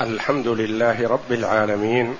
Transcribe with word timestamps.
الحمد 0.00 0.48
لله 0.48 1.08
رب 1.08 1.32
العالمين 1.32 2.14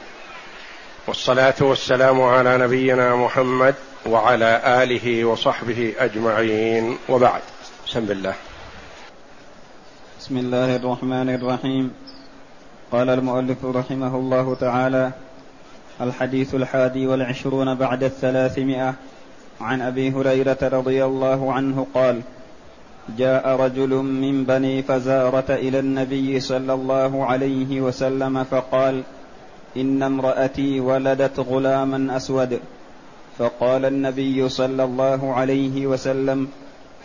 والصلاة 1.06 1.54
والسلام 1.60 2.22
على 2.22 2.58
نبينا 2.58 3.16
محمد 3.16 3.74
وعلى 4.06 4.62
آله 4.82 5.24
وصحبه 5.24 5.94
أجمعين 5.98 6.98
وبعد. 7.08 7.42
بسم 7.86 7.98
الله. 7.98 8.34
بسم 10.20 10.36
الله 10.38 10.76
الرحمن 10.76 11.34
الرحيم. 11.34 11.90
قال 12.92 13.10
المؤلف 13.10 13.64
رحمه 13.64 14.16
الله 14.16 14.54
تعالى 14.54 15.12
الحديث 16.00 16.54
الحادي 16.54 17.06
والعشرون 17.06 17.74
بعد 17.74 18.02
الثلاثمائة 18.04 18.94
عن 19.60 19.82
أبي 19.82 20.10
هريرة 20.12 20.58
رضي 20.62 21.04
الله 21.04 21.52
عنه 21.52 21.86
قال 21.94 22.22
جاء 23.08 23.48
رجل 23.48 23.88
من 23.94 24.44
بني 24.44 24.82
فزارة 24.82 25.44
إلى 25.48 25.78
النبي 25.78 26.40
صلى 26.40 26.72
الله 26.74 27.24
عليه 27.24 27.80
وسلم 27.80 28.44
فقال 28.44 29.02
إن 29.76 30.02
امرأتي 30.02 30.80
ولدت 30.80 31.40
غلاما 31.40 32.16
أسود. 32.16 32.60
فقال 33.38 33.84
النبي 33.84 34.48
صلى 34.48 34.84
الله 34.84 35.34
عليه 35.34 35.86
وسلم 35.86 36.48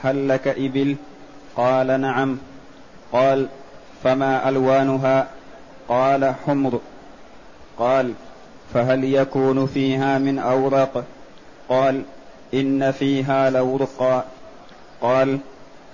هل 0.02 0.30
لك 0.30 0.48
إبل؟ 0.48 0.96
قال 1.56 2.02
نعم. 2.02 2.38
قال 3.12 3.48
فما 4.04 4.50
ألوانها؟ 4.50 5.28
قال 5.88 6.34
حمر. 6.46 6.80
قال 7.78 8.14
فهل 8.74 9.04
يكون 9.04 9.66
فيها 9.66 10.18
من 10.18 10.40
أورق 10.40 11.04
قال 11.70 12.02
إن 12.54 12.92
فيها 12.92 13.50
لورقا. 13.50 14.26
قال 15.02 15.40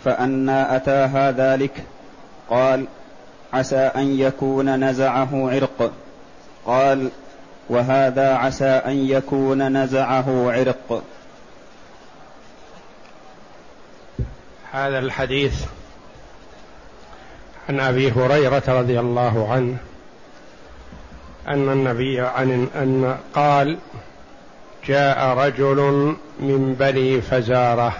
فأنى 0.05 0.75
أتاها 0.75 1.31
ذلك. 1.31 1.83
قال 2.49 2.85
عسى 3.53 3.91
أن 3.95 4.19
يكون 4.19 4.89
نزعه 4.89 5.29
عرق. 5.51 5.91
قال 6.65 7.09
وهذا 7.69 8.33
عسى 8.35 8.65
أن 8.65 9.09
يكون 9.09 9.83
نزعه 9.83 10.51
عرق. 10.51 11.03
هذا 14.71 14.99
الحديث 14.99 15.65
عن 17.69 17.79
أبي 17.79 18.11
هريرة 18.11 18.63
رضي 18.67 18.99
الله 18.99 19.51
عنه 19.51 19.77
أن 21.47 21.69
النبي 21.69 22.21
عن 22.21 22.67
أن 22.75 23.17
قال 23.35 23.77
جاء 24.87 25.37
رجل 25.37 26.15
من 26.39 26.75
بني 26.79 27.21
فزارة. 27.21 27.93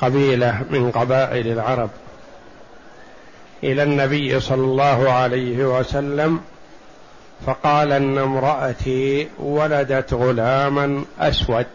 قبيلة 0.00 0.64
من 0.70 0.90
قبائل 0.90 1.46
العرب 1.46 1.90
إلى 3.64 3.82
النبي 3.82 4.40
صلى 4.40 4.64
الله 4.64 5.12
عليه 5.12 5.78
وسلم 5.78 6.40
فقال 7.46 7.92
إن 7.92 8.18
امرأتي 8.18 9.28
ولدت 9.38 10.14
غلاما 10.14 11.04
أسود. 11.20 11.66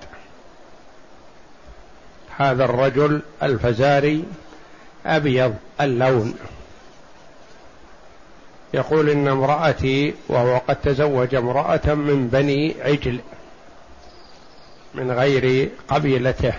هذا 2.38 2.66
الرجل 2.66 3.22
الفزاري 3.44 4.24
أبيض 5.06 5.56
اللون. 5.82 6.34
يقول 8.74 9.10
إن 9.10 9.28
امرأتي 9.28 10.14
وهو 10.28 10.58
قد 10.58 10.76
تزوج 10.76 11.36
امرأة 11.36 11.94
من 11.94 12.28
بني 12.28 12.76
عجل 12.82 13.20
من 14.94 15.12
غير 15.12 15.70
قبيلته. 15.88 16.54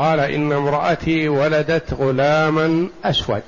قال 0.00 0.20
إن 0.20 0.52
امرأتي 0.52 1.28
ولدت 1.28 1.94
غلاما 1.94 2.88
أسود 3.04 3.42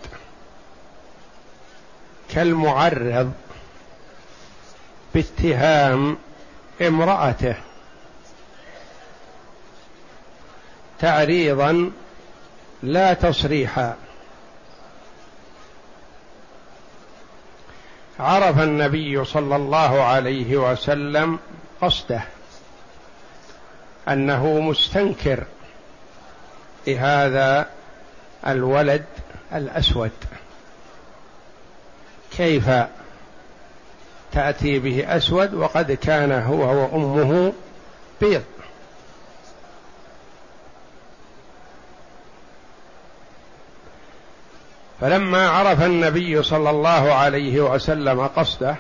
كالمعرض 2.31 3.33
باتهام 5.14 6.19
امرأته 6.83 7.55
تعريضا 11.01 11.90
لا 12.83 13.14
تصريحا. 13.14 13.96
عرف 18.20 18.58
النبي 18.58 19.24
صلى 19.24 19.57
الله 19.57 20.02
عليه 20.02 20.57
وسلم 20.57 21.39
قصده 21.80 22.23
أنه 24.08 24.61
مستنكر. 24.61 25.45
لهذا 26.87 27.67
الولد 28.47 29.05
الأسود. 29.55 30.11
كيف 32.37 32.70
تأتي 34.33 34.79
به 34.79 35.17
أسود 35.17 35.55
وقد 35.55 35.93
كان 35.93 36.33
هو 36.33 36.83
وأمه 36.83 37.53
بيض؟ 38.20 38.43
فلما 45.03 45.49
عرف 45.49 45.83
النبي 45.83 46.43
صلى 46.43 46.70
الله 46.70 47.13
عليه 47.14 47.61
وسلم 47.61 48.27
قصده 48.27 48.77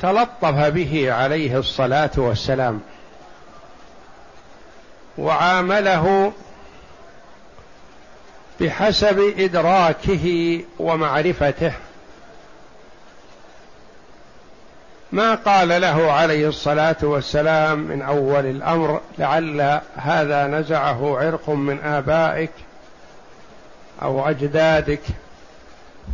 تلطف 0.00 0.54
به 0.54 1.12
عليه 1.12 1.58
الصلاة 1.58 2.10
والسلام 2.16 2.80
وعامله 5.18 6.32
بحسب 8.60 9.34
إدراكه 9.38 10.60
ومعرفته. 10.78 11.72
ما 15.12 15.34
قال 15.34 15.80
له 15.80 16.12
عليه 16.12 16.48
الصلاة 16.48 16.96
والسلام 17.02 17.78
من 17.78 18.02
أول 18.02 18.46
الأمر 18.46 19.00
لعل 19.18 19.80
هذا 19.96 20.46
نزعه 20.46 21.18
عرق 21.18 21.50
من 21.50 21.80
آبائك 21.80 22.50
أو 24.02 24.28
أجدادك 24.28 25.02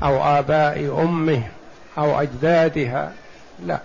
أو 0.02 0.38
آباء 0.38 1.02
أمه 1.02 1.42
أو 1.98 2.20
أجدادها. 2.20 3.12
لا. 3.66 3.78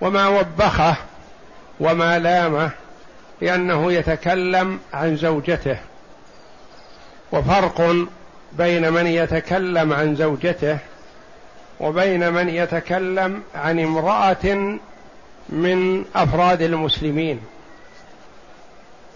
وما 0.00 0.28
وبخه 0.28 0.96
وما 1.80 2.18
لامه 2.18 2.70
لأنه 3.40 3.92
يتكلم 3.92 4.80
عن 4.94 5.16
زوجته. 5.16 5.78
وفرق 7.32 8.06
بين 8.52 8.92
من 8.92 9.06
يتكلم 9.06 9.92
عن 9.92 10.16
زوجته 10.16 10.78
وبين 11.80 12.32
من 12.32 12.48
يتكلم 12.48 13.42
عن 13.54 13.80
امرأة 13.80 14.78
من 15.48 16.04
أفراد 16.14 16.62
المسلمين. 16.62 17.40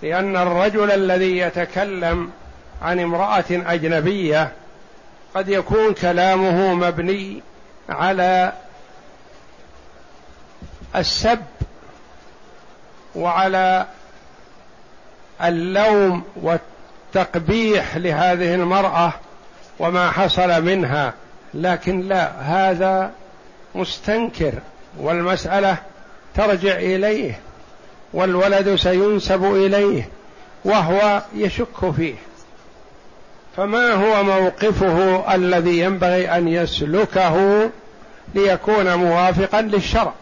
لأن 0.02 0.36
الرجل 0.36 0.90
الذي 0.90 1.38
يتكلم 1.38 2.30
عن 2.82 3.00
امرأة 3.00 3.44
أجنبية 3.50 4.52
قد 5.34 5.48
يكون 5.48 5.94
كلامه 5.94 6.74
مبني 6.74 7.42
على 7.88 8.52
السب 10.96 11.42
وعلى 13.14 13.86
اللوم 15.44 16.24
والتقبيح 17.14 17.96
لهذه 17.96 18.54
المرأة 18.54 19.12
وما 19.78 20.10
حصل 20.10 20.62
منها. 20.62 21.12
لكن 21.54 22.00
لا 22.00 22.30
هذا 22.40 23.10
مستنكر 23.74 24.52
والمسألة 24.98 25.76
ترجع 26.34 26.74
إليه 26.74 27.40
والولد 28.12 28.74
سينسب 28.74 29.44
إليه 29.44 30.08
وهو 30.64 31.22
يشك 31.34 31.90
فيه. 31.96 32.14
فما 33.56 33.92
هو 33.92 34.22
موقفه 34.22 35.34
الذي 35.34 35.78
ينبغي 35.78 36.30
أن 36.30 36.48
يسلكه 36.48 37.70
ليكون 38.34 38.94
موافقا 38.94 39.62
للشرع؟ 39.62 40.12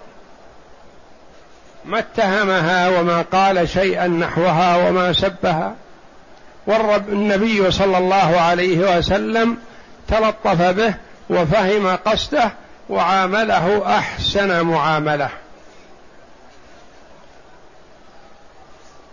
ما 1.85 1.99
اتهمها 1.99 3.01
وما 3.01 3.23
قال 3.23 3.69
شيئا 3.69 4.07
نحوها 4.07 4.89
وما 4.89 5.13
سبها؟ 5.13 5.75
والرب 6.67 7.09
النبي 7.09 7.71
صلى 7.71 7.99
الله 7.99 8.41
عليه 8.41 8.99
وسلم 8.99 9.57
تلطف 10.09 10.63
به 10.63 10.95
وفهم 11.31 11.97
قصده 11.97 12.53
وعامله 12.89 13.97
أحسن 13.99 14.63
معاملة. 14.63 15.29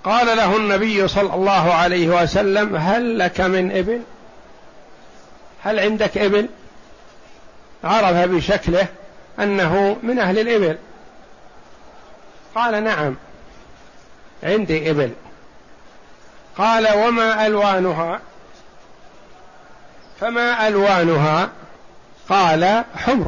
قال 0.03 0.38
له 0.38 0.57
النبي 0.57 1.07
صلى 1.07 1.33
الله 1.33 1.74
عليه 1.74 2.24
وسلم 2.24 2.75
هل 2.75 3.19
لك 3.19 3.42
من 3.42 3.77
إبل؟ 3.77 4.01
هل 5.63 5.80
عندك 5.80 6.18
إبل؟ 6.18 6.50
عرف 7.83 8.18
بشكله 8.18 8.88
أنه 9.39 9.97
من 10.04 10.19
أهل 10.19 10.39
الإبل. 10.39 10.77
قال 12.56 12.83
نعم 12.83 13.15
عندي 14.44 14.92
إبل. 14.92 15.12
قال 16.57 16.98
وما 16.98 17.48
ألوانها؟ 17.48 18.19
فما 20.19 20.68
ألوانها؟ 20.68 21.50
قال 22.30 22.83
حمر. 22.95 23.27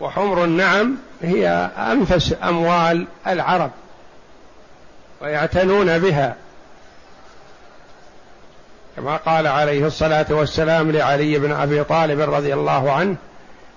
وحمر 0.00 0.44
النعم 0.44 0.96
هي 1.22 1.48
أنفس 1.78 2.34
أموال 2.42 3.06
العرب 3.26 3.70
ويعتنون 5.20 5.98
بها. 5.98 6.36
كما 8.96 9.16
قال 9.16 9.46
عليه 9.46 9.86
الصلاة 9.86 10.26
والسلام 10.30 10.90
لعلي 10.90 11.38
بن 11.38 11.52
أبي 11.52 11.84
طالب 11.84 12.20
رضي 12.20 12.54
الله 12.54 12.92
عنه 12.92 13.16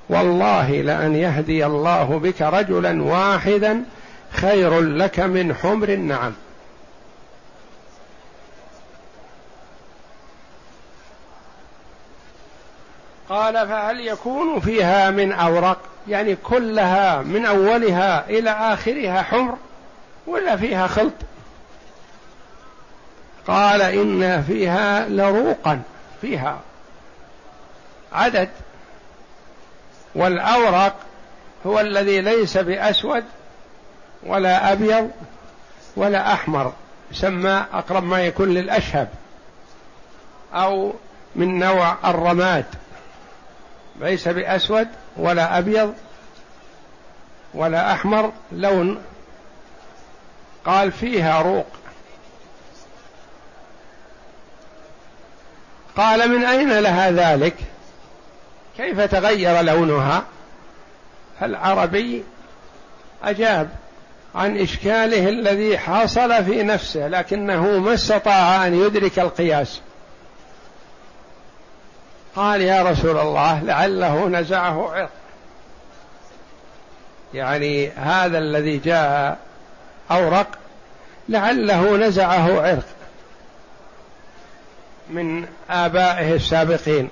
والله 0.10 0.72
لأن 0.72 1.16
يهدي 1.16 1.66
الله 1.66 2.20
بك 2.24 2.42
رجلا 2.42 3.04
واحدا 3.04 3.84
خير 4.33 4.81
لك 4.81 5.19
من 5.19 5.56
حمر 5.56 5.89
النعم. 5.89 6.33
قال 13.30 13.68
فهل 13.68 14.00
يكون 14.00 14.60
فيها 14.60 15.10
من 15.10 15.31
أورق؟ 15.31 15.78
يعني 16.07 16.36
كلها 16.36 17.22
من 17.22 17.45
أولها 17.45 18.30
إلى 18.30 18.50
آخرها 18.50 19.22
حمر 19.22 19.57
ولا 20.28 20.57
فيها 20.57 20.88
خلط؟ 20.88 21.13
قال 23.48 23.81
إن 23.81 24.44
فيها 24.44 25.10
لروقا 25.10 25.81
فيها 26.22 26.60
عدد. 28.13 28.50
والأورق 30.16 30.95
هو 31.66 31.80
الذي 31.80 32.22
ليس 32.22 32.57
بأسود 32.57 33.24
ولا 34.24 34.72
أبيض 34.72 35.12
ولا 35.96 36.34
أحمر 36.34 36.74
يسمى 37.12 37.66
أقرب 37.74 38.04
ما 38.04 38.22
يكون 38.26 38.50
للأشهب 38.50 39.10
أو 40.54 40.94
من 41.36 41.60
نوع 41.60 41.96
الرماد 42.06 42.66
ليس 44.00 44.28
بأسود 44.28 44.88
ولا 45.18 45.58
أبيض 45.58 45.94
ولا 47.54 47.94
أحمر 47.94 48.32
لون 48.52 49.02
قال 50.66 50.92
فيها 50.92 51.42
روق. 51.42 51.68
قال 55.98 56.30
من 56.30 56.46
أين 56.46 56.80
لها 56.80 57.12
ذلك؟ 57.12 57.56
كيف 58.78 59.02
تغير 59.02 59.62
لونها؟ 59.62 60.24
فالعربي 61.40 62.24
أجاب 63.24 63.70
عن 64.36 64.57
إشكاله 64.57 65.30
الذي 65.30 65.78
حصل 65.78 66.45
في 66.45 66.63
نفسه 66.63 67.07
لكنه 67.07 67.80
ما 67.80 67.94
استطاع 67.94 68.68
أن 68.68 68.81
يدرك 68.81 69.19
القياس. 69.19 69.81
قال 72.36 72.62
يا 72.62 72.83
رسول 72.83 73.18
الله 73.18 73.63
لعله 73.63 74.28
نزعه 74.28 74.92
عرق. 74.92 75.10
يعني 77.33 77.89
هذا 77.89 78.38
الذي 78.38 78.78
جاء 78.78 79.38
أورق 80.12 80.48
لعله 81.30 81.98
نزعه 81.98 82.62
عرق 82.62 82.86
من 85.10 85.45
آبائه 85.69 86.34
السابقين. 86.34 87.10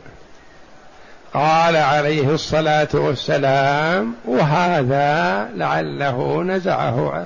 قال 1.34 1.76
عليه 1.76 2.30
الصلاة 2.34 2.88
والسلام 2.94 4.14
وهذا 4.26 5.50
لعله 5.56 6.44
نزعه. 6.44 7.26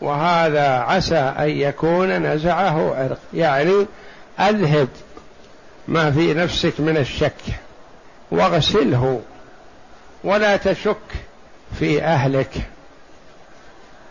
وهذا 0.00 0.68
عسى 0.68 1.18
أن 1.18 1.48
يكون 1.48 2.32
نزعه 2.32 2.94
عرق. 2.94 3.18
يعني 3.34 3.86
أذهب 4.40 4.88
ما 5.88 6.10
في 6.10 6.34
نفسك 6.34 6.80
من 6.80 6.96
الشك 6.96 7.42
واغسله 8.30 9.20
ولا 10.24 10.56
تشك 10.56 10.96
في 11.78 12.02
أهلك 12.02 12.52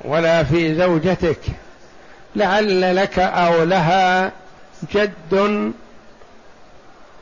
ولا 0.01 0.43
في 0.43 0.75
زوجتك 0.75 1.39
لعل 2.35 2.95
لك 2.95 3.19
أو 3.19 3.63
لها 3.63 4.31
جد 4.91 5.73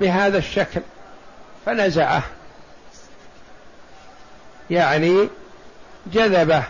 بهذا 0.02 0.38
الشكل 0.38 0.82
فنزعه. 1.66 2.24
يعني 4.70 5.30
جذبه 6.08 6.64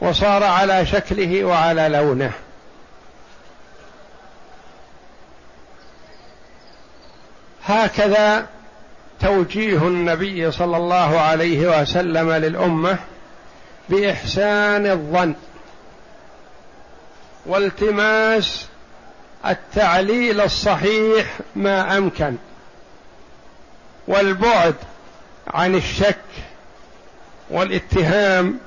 وصار 0.00 0.44
على 0.44 0.86
شكله 0.86 1.44
وعلى 1.44 1.88
لونه. 1.88 2.32
هكذا 7.66 8.46
توجيه 9.20 9.78
النبي 9.78 10.50
صلى 10.50 10.76
الله 10.76 11.20
عليه 11.20 11.80
وسلم 11.82 12.32
للأمة 12.32 12.98
بإحسان 13.88 14.86
الظن 14.86 15.34
والتماس 17.46 18.66
التعليل 19.46 20.40
الصحيح 20.40 21.38
ما 21.56 21.98
أمكن 21.98 22.36
والبعد 24.08 24.74
عن 25.46 25.74
الشك 25.74 26.18
والاتهام 27.50 28.58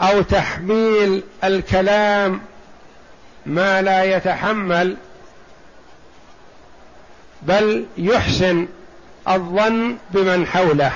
أو 0.00 0.22
تحميل 0.22 1.22
الكلام 1.44 2.40
ما 3.46 3.82
لا 3.82 4.04
يتحمل 4.04 4.96
بل 7.42 7.86
يحسن 7.98 8.68
الظن 9.28 9.96
بمن 10.10 10.46
حوله. 10.46 10.92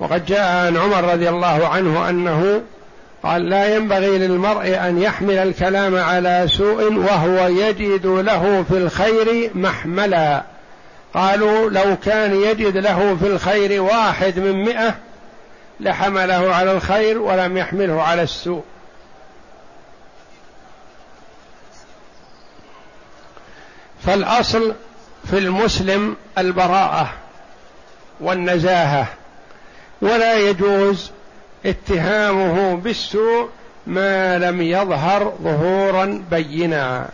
وقد 0.00 0.26
جاء 0.26 0.66
عن 0.66 0.76
عمر 0.76 1.04
رضي 1.04 1.28
الله 1.28 1.68
عنه 1.68 2.08
أنه 2.08 2.62
قال 3.22 3.48
لا 3.48 3.74
ينبغي 3.76 4.18
للمرء 4.18 4.76
أن 4.88 5.02
يحمل 5.02 5.38
الكلام 5.38 5.96
على 5.96 6.46
سوء 6.48 6.94
وهو 6.94 7.48
يجد 7.48 8.06
له 8.06 8.64
في 8.68 8.76
الخير 8.76 9.50
محملا. 9.54 10.42
قالوا 11.14 11.70
لو 11.70 11.96
كان 11.96 12.34
يجد 12.34 12.76
له 12.76 13.16
في 13.16 13.26
الخير 13.26 13.82
واحد 13.82 14.38
من 14.38 14.64
مئة 14.64 14.94
لحمله 15.80 16.54
على 16.54 16.72
الخير 16.72 17.18
ولم 17.18 17.56
يحمله 17.56 18.02
على 18.02 18.22
السوء. 18.22 18.62
فالأصل 24.06 24.74
في 25.30 25.38
المسلم 25.38 26.16
البراءة 26.38 27.12
والنزاهة. 28.20 29.06
ولا 30.02 30.38
يجوز 30.38 31.10
اتهامه 31.66 32.76
بالسوء 32.76 33.48
ما 33.86 34.38
لم 34.38 34.62
يظهر 34.62 35.32
ظهورا 35.42 36.24
بينا. 36.30 37.08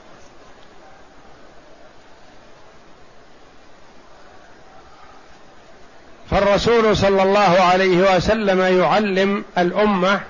فالرسول 6.31 6.97
صلى 6.97 7.23
الله 7.23 7.61
عليه 7.61 8.17
وسلم 8.17 8.61
يعلم 8.81 9.45
الأمة 9.59 10.21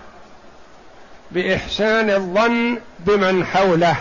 بإحسان 1.30 2.10
الظن 2.10 2.78
بمن 2.98 3.46
حوله 3.46 3.96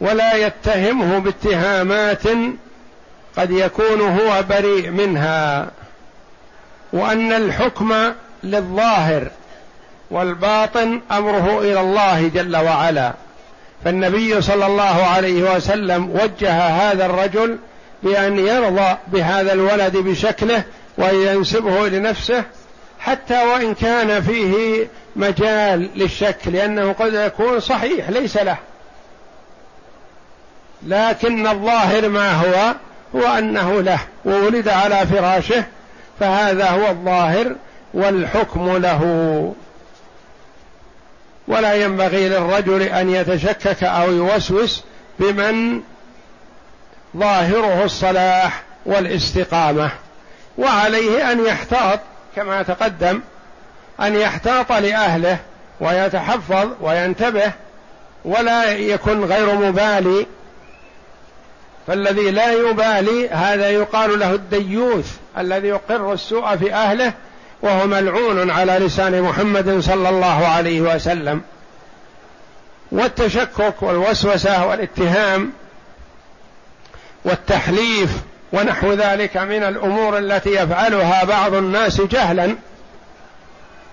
ولا 0.00 0.34
يتهمه 0.34 1.18
باتهامات 1.18 2.22
قد 3.36 3.50
يكون 3.50 4.00
هو 4.00 4.42
بريء 4.42 4.90
منها 4.90 5.70
وأن 6.92 7.32
الحكم 7.32 8.12
للظاهر 8.44 9.28
والباطن 10.10 11.00
أمره 11.10 11.60
إلى 11.60 11.80
الله 11.80 12.28
جل 12.28 12.56
وعلا. 12.56 13.12
فالنبي 13.84 14.40
صلى 14.40 14.66
الله 14.66 15.06
عليه 15.06 15.56
وسلم 15.56 16.10
وجه 16.10 16.52
هذا 16.52 17.06
الرجل 17.06 17.58
بأن 18.02 18.38
يرضى 18.38 18.96
بهذا 19.08 19.52
الولد 19.52 19.96
بشكله 19.96 20.62
وينسبه 20.98 21.88
لنفسه 21.88 22.44
حتى 23.00 23.44
وإن 23.44 23.74
كان 23.74 24.22
فيه 24.22 24.86
مجال 25.16 25.90
للشك 25.96 26.38
لأنه 26.46 26.92
قد 26.92 27.14
يكون 27.14 27.60
صحيح 27.60 28.10
ليس 28.10 28.36
له. 28.36 28.56
لكن 30.86 31.46
الظاهر 31.46 32.08
ما 32.08 32.32
هو؟ 32.32 32.74
هو 33.16 33.38
أنه 33.38 33.80
له 33.80 33.98
وولد 34.24 34.68
على 34.68 35.06
فراشه 35.06 35.64
فهذا 36.20 36.70
هو 36.70 36.88
الظاهر 36.88 37.54
والحكم 37.94 38.76
له. 38.76 39.02
ولا 41.48 41.74
ينبغي 41.74 42.28
للرجل 42.28 42.82
أن 42.82 43.10
يتشكك 43.10 43.84
أو 43.84 44.12
يوسوس 44.12 44.82
بمن 45.18 45.80
ظاهره 47.16 47.84
الصلاح 47.84 48.62
والاستقامة. 48.86 49.90
وعليه 50.58 51.32
أن 51.32 51.46
يحتاط 51.46 52.00
كما 52.36 52.62
تقدم 52.62 53.20
أن 54.00 54.14
يحتاط 54.14 54.72
لأهله 54.72 55.38
ويتحفظ 55.80 56.68
وينتبه 56.80 57.52
ولا 58.24 58.72
يكن 58.72 59.24
غير 59.24 59.54
مبالي. 59.54 60.26
فالذي 61.86 62.30
لا 62.30 62.52
يبالي 62.52 63.28
هذا 63.28 63.70
يقال 63.70 64.18
له 64.18 64.34
الديوث 64.34 65.16
الذي 65.38 65.68
يقر 65.68 66.12
السوء 66.12 66.56
في 66.56 66.74
أهله 66.74 67.12
وهو 67.62 67.86
ملعون 67.86 68.50
على 68.50 68.72
لسان 68.72 69.22
محمد 69.22 69.80
صلى 69.80 70.08
الله 70.08 70.46
عليه 70.46 70.80
وسلم. 70.80 71.40
والتشكك 72.92 73.82
والوسوسة 73.82 74.66
والاتهام 74.66 75.52
والتحليف 77.24 78.10
ونحو 78.52 78.92
ذلك 78.92 79.36
من 79.36 79.62
الأمور 79.62 80.18
التي 80.18 80.50
يفعلها 80.50 81.24
بعض 81.24 81.54
الناس 81.54 82.00
جهلا 82.00 82.54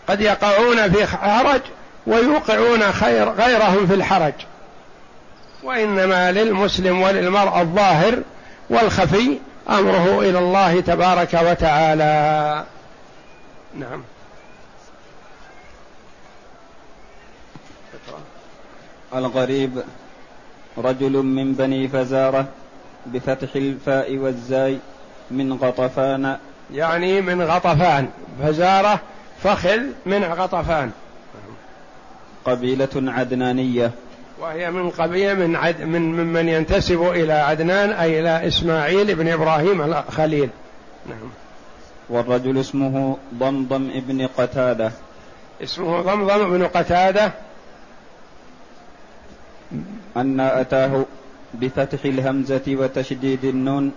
قد 0.07 0.21
يقعون 0.21 0.91
في 0.91 1.07
حرج 1.07 1.61
ويوقعون 2.07 2.91
خير 2.91 3.29
غيرهم 3.29 3.87
في 3.87 3.93
الحرج. 3.93 4.33
وإنما 5.63 6.31
للمسلم 6.31 7.01
وللمرء 7.01 7.61
الظاهر 7.61 8.21
والخفي 8.69 9.39
أمره 9.69 10.19
إلى 10.21 10.39
الله 10.39 10.81
تبارك 10.81 11.33
وتعالى. 11.33 12.63
نعم. 13.79 14.01
الغريب 19.15 19.83
رجل 20.77 21.11
من 21.11 21.53
بني 21.53 21.87
فزارة 21.87 22.47
بفتح 23.05 23.55
الفاء 23.55 24.17
والزاي 24.17 24.79
من 25.31 25.53
غطفان. 25.53 26.37
يعني 26.73 27.21
من 27.21 27.41
غطفان. 27.41 28.07
فزارة 28.43 28.99
فخذ 29.43 29.79
من 30.05 30.23
غطفان. 30.23 30.91
قبيلة 32.45 32.89
عدنانية. 32.95 33.91
وهي 34.39 34.71
من 34.71 34.89
قبيلة 34.89 35.33
من 35.33 35.55
عد 35.55 35.81
من 35.81 36.01
ممن 36.01 36.49
ينتسب 36.49 37.01
إلى 37.01 37.33
عدنان 37.33 37.89
أي 37.89 38.19
إلى 38.19 38.47
إسماعيل 38.47 39.15
بن 39.15 39.27
إبراهيم 39.27 39.81
الخليل. 39.81 40.49
نعم. 41.09 41.44
والرجل 42.09 42.57
اسمه 42.57 43.17
ضمضم 43.33 43.89
ابن 43.95 44.27
قتادة. 44.37 44.91
اسمه 45.63 46.01
ضمضم 46.01 46.57
بن 46.57 46.67
قتادة. 46.67 47.31
أن 50.17 50.39
أتاه 50.39 51.05
بفتح 51.53 52.05
الهمزة 52.05 52.61
وتشديد 52.67 53.45
النون 53.45 53.91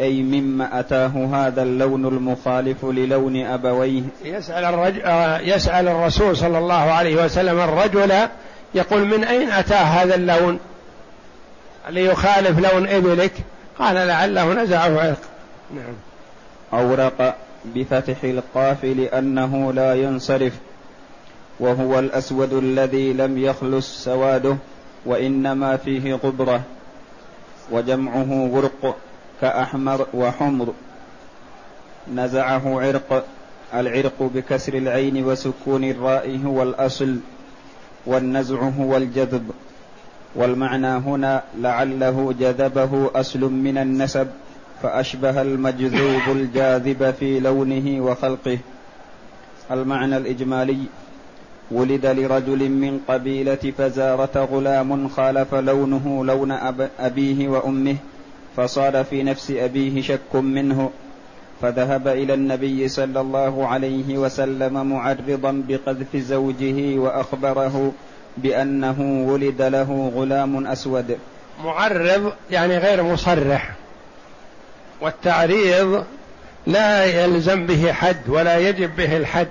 أي 0.00 0.22
مما 0.22 0.80
أتاه 0.80 1.28
هذا 1.32 1.62
اللون 1.62 2.06
المخالف 2.06 2.84
للون 2.84 3.36
أبويه. 3.36 4.02
يسأل, 4.24 4.64
الرجل 4.64 5.02
آه، 5.02 5.38
يسأل 5.38 5.88
الرسول 5.88 6.36
صلى 6.36 6.58
الله 6.58 6.74
عليه 6.74 7.24
وسلم 7.24 7.60
الرجل 7.60 8.28
يقول 8.74 9.04
من 9.04 9.24
أين 9.24 9.50
أتاه 9.50 9.82
هذا 9.82 10.14
اللون؟ 10.14 10.58
ليخالف 11.88 12.58
لون 12.58 12.88
إبلك؟ 12.88 13.32
قال 13.78 13.94
لعله 13.94 14.52
نزعه 14.52 15.00
عرق. 15.00 15.20
نعم. 15.74 15.94
أورق 16.72 17.36
بفتح 17.74 18.24
القاف 18.24 18.84
لأنه 18.84 19.72
لا 19.72 19.94
ينصرف 19.94 20.52
وهو 21.60 21.98
الأسود 21.98 22.52
الذي 22.52 23.12
لم 23.12 23.38
يخلص 23.38 24.04
سواده 24.04 24.56
وإنما 25.06 25.76
فيه 25.76 26.14
غبرة 26.14 26.60
وجمعه 27.70 28.50
ورق 28.52 28.96
كأحمر 29.40 30.06
وحمر. 30.14 30.74
نزعه 32.14 32.80
عرق 32.80 33.24
العرق 33.74 34.30
بكسر 34.34 34.74
العين 34.74 35.24
وسكون 35.24 35.84
الراء 35.84 36.40
هو 36.44 36.62
الأصل 36.62 37.16
والنزع 38.06 38.60
هو 38.60 38.96
الجذب. 38.96 39.50
والمعنى 40.34 40.86
هنا 40.86 41.42
لعله 41.58 42.34
جذبه 42.40 43.10
أصل 43.14 43.40
من 43.40 43.78
النسب. 43.78 44.28
فأشبه 44.82 45.42
المجذوب 45.42 46.36
الجاذب 46.36 47.14
في 47.20 47.40
لونه 47.40 48.04
وخلقه. 48.04 48.58
المعنى 49.70 50.16
الإجمالي 50.16 50.78
ولد 51.70 52.06
لرجل 52.06 52.68
من 52.68 53.00
قبيلة 53.08 53.72
فزارة 53.78 54.48
غلام 54.52 55.08
خالف 55.08 55.54
لونه 55.54 56.24
لون 56.24 56.52
أبيه 57.00 57.48
وأمه 57.48 57.96
فصار 58.56 59.04
في 59.04 59.22
نفس 59.22 59.50
أبيه 59.50 60.02
شك 60.02 60.34
منه 60.34 60.90
فذهب 61.62 62.08
إلى 62.08 62.34
النبي 62.34 62.88
صلى 62.88 63.20
الله 63.20 63.66
عليه 63.66 64.18
وسلم 64.18 64.86
معرضا 64.86 65.64
بقذف 65.68 66.16
زوجه 66.16 66.98
وأخبره 66.98 67.92
بأنه 68.36 69.24
ولد 69.28 69.62
له 69.62 70.12
غلام 70.14 70.66
أسود. 70.66 71.18
معرض 71.64 72.32
يعني 72.50 72.78
غير 72.78 73.02
مصرح. 73.02 73.70
والتعريض 75.00 76.04
لا 76.66 77.04
يلزم 77.04 77.66
به 77.66 77.92
حد 77.92 78.28
ولا 78.28 78.58
يجب 78.58 78.96
به 78.96 79.16
الحد 79.16 79.48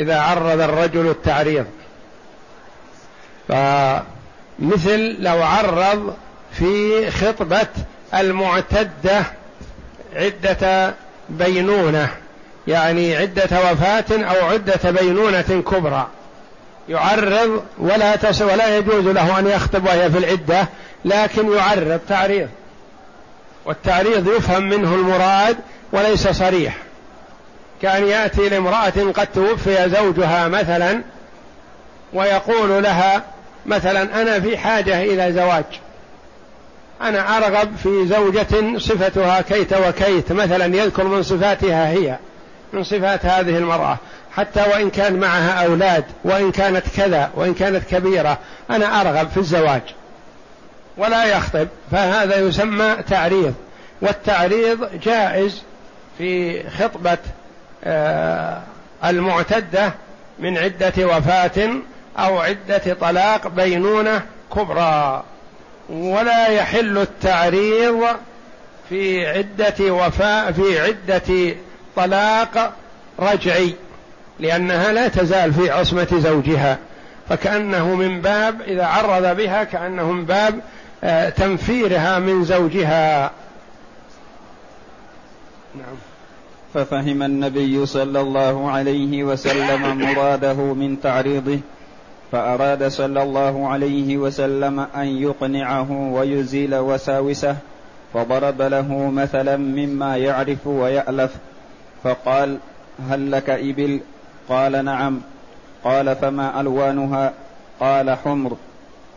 إذا 0.00 0.20
عرض 0.20 0.60
الرجل 0.60 1.10
التعريض. 1.10 1.66
فمثل 3.48 5.16
لو 5.18 5.42
عرض 5.42 6.14
في 6.52 7.10
خطبة 7.10 7.66
المعتدة 8.14 9.22
عدة 10.16 10.94
بينونة 11.28 12.08
يعني 12.68 13.16
عدة 13.16 13.70
وفاة 13.72 14.04
أو 14.10 14.46
عدة 14.46 14.90
بينونة 14.90 15.62
كبرى 15.70 16.08
يعرض 16.88 17.64
ولا 17.78 18.16
تس 18.16 18.42
ولا 18.42 18.76
يجوز 18.76 19.04
له 19.04 19.38
أن 19.38 19.46
يخطب 19.46 19.86
وهي 19.86 20.10
في 20.10 20.18
العدة 20.18 20.68
لكن 21.04 21.52
يعرض 21.52 22.00
تعريض. 22.08 22.48
والتعريض 23.64 24.28
يفهم 24.36 24.62
منه 24.62 24.94
المراد 24.94 25.56
وليس 25.92 26.28
صريح. 26.28 26.76
كأن 27.82 28.06
يأتي 28.06 28.48
لامرأة 28.48 29.12
قد 29.14 29.26
توفي 29.26 29.90
زوجها 29.90 30.48
مثلا 30.48 31.02
ويقول 32.12 32.82
لها 32.82 33.22
مثلا 33.66 34.22
أنا 34.22 34.40
في 34.40 34.58
حاجة 34.58 35.02
إلى 35.02 35.32
زواج. 35.32 35.64
أنا 37.02 37.38
أرغب 37.38 37.76
في 37.82 38.06
زوجة 38.06 38.78
صفتها 38.78 39.40
كيت 39.40 39.72
وكيت 39.72 40.32
مثلا 40.32 40.76
يذكر 40.76 41.04
من 41.04 41.22
صفاتها 41.22 41.88
هي 41.88 42.18
من 42.72 42.84
صفات 42.84 43.26
هذه 43.26 43.58
المرأة. 43.58 43.98
حتى 44.36 44.60
وإن 44.60 44.90
كان 44.90 45.20
معها 45.20 45.66
أولاد 45.66 46.04
وإن 46.24 46.52
كانت 46.52 46.84
كذا 46.96 47.30
وإن 47.34 47.54
كانت 47.54 47.84
كبيرة 47.90 48.38
أنا 48.70 49.00
أرغب 49.00 49.28
في 49.28 49.36
الزواج. 49.36 49.82
ولا 50.96 51.24
يخطب 51.24 51.68
فهذا 51.90 52.36
يسمى 52.36 52.96
تعريض. 53.10 53.54
والتعريض 54.02 55.00
جائز 55.04 55.62
في 56.18 56.62
خطبة 56.70 57.18
آه، 57.84 58.60
المعتدة 59.04 59.92
من 60.38 60.58
عدة 60.58 60.92
وفاة 60.98 61.68
أو 62.18 62.38
عدة 62.38 62.96
طلاق 63.00 63.48
بينونة 63.48 64.22
كبرى. 64.56 65.24
ولا 65.88 66.48
يحل 66.48 66.98
التعريض 66.98 68.06
في 68.88 69.26
عدة 69.26 69.92
وفاء 69.92 70.52
في 70.52 70.80
عدة 70.80 71.54
طلاق 71.96 72.72
رجعي 73.18 73.74
لأنها 74.40 74.92
لا 74.92 75.08
تزال 75.08 75.54
في 75.54 75.70
عصمة 75.70 76.08
زوجها. 76.12 76.78
فكأنه 77.28 77.94
من 77.94 78.20
باب 78.20 78.60
إذا 78.60 78.86
عرض 78.86 79.36
بها 79.36 79.64
كأنه 79.64 80.12
من 80.12 80.24
باب 80.24 80.60
تنفيرها 81.36 82.18
من 82.18 82.44
زوجها. 82.44 83.30
نعم. 85.74 85.96
ففهم 86.74 87.22
النبي 87.22 87.86
صلى 87.86 88.20
الله 88.20 88.70
عليه 88.70 89.24
وسلم 89.24 89.98
مراده 89.98 90.54
من 90.54 91.00
تعريضه 91.00 91.58
فأراد 92.32 92.88
صلى 92.88 93.22
الله 93.22 93.68
عليه 93.68 94.16
وسلم 94.16 94.80
أن 94.80 95.06
يقنعه 95.06 95.92
ويزيل 95.92 96.74
وساوسه 96.74 97.56
فضرب 98.14 98.62
له 98.62 99.10
مثلا 99.10 99.56
مما 99.56 100.16
يعرف 100.16 100.66
ويألف. 100.66 101.36
فقال 102.04 102.58
هل 103.10 103.32
لك 103.32 103.50
إبل؟ 103.50 104.00
قال 104.48 104.84
نعم. 104.84 105.20
قال 105.84 106.16
فما 106.16 106.60
ألوانها؟ 106.60 107.32
قال 107.80 108.10
حمر. 108.10 108.56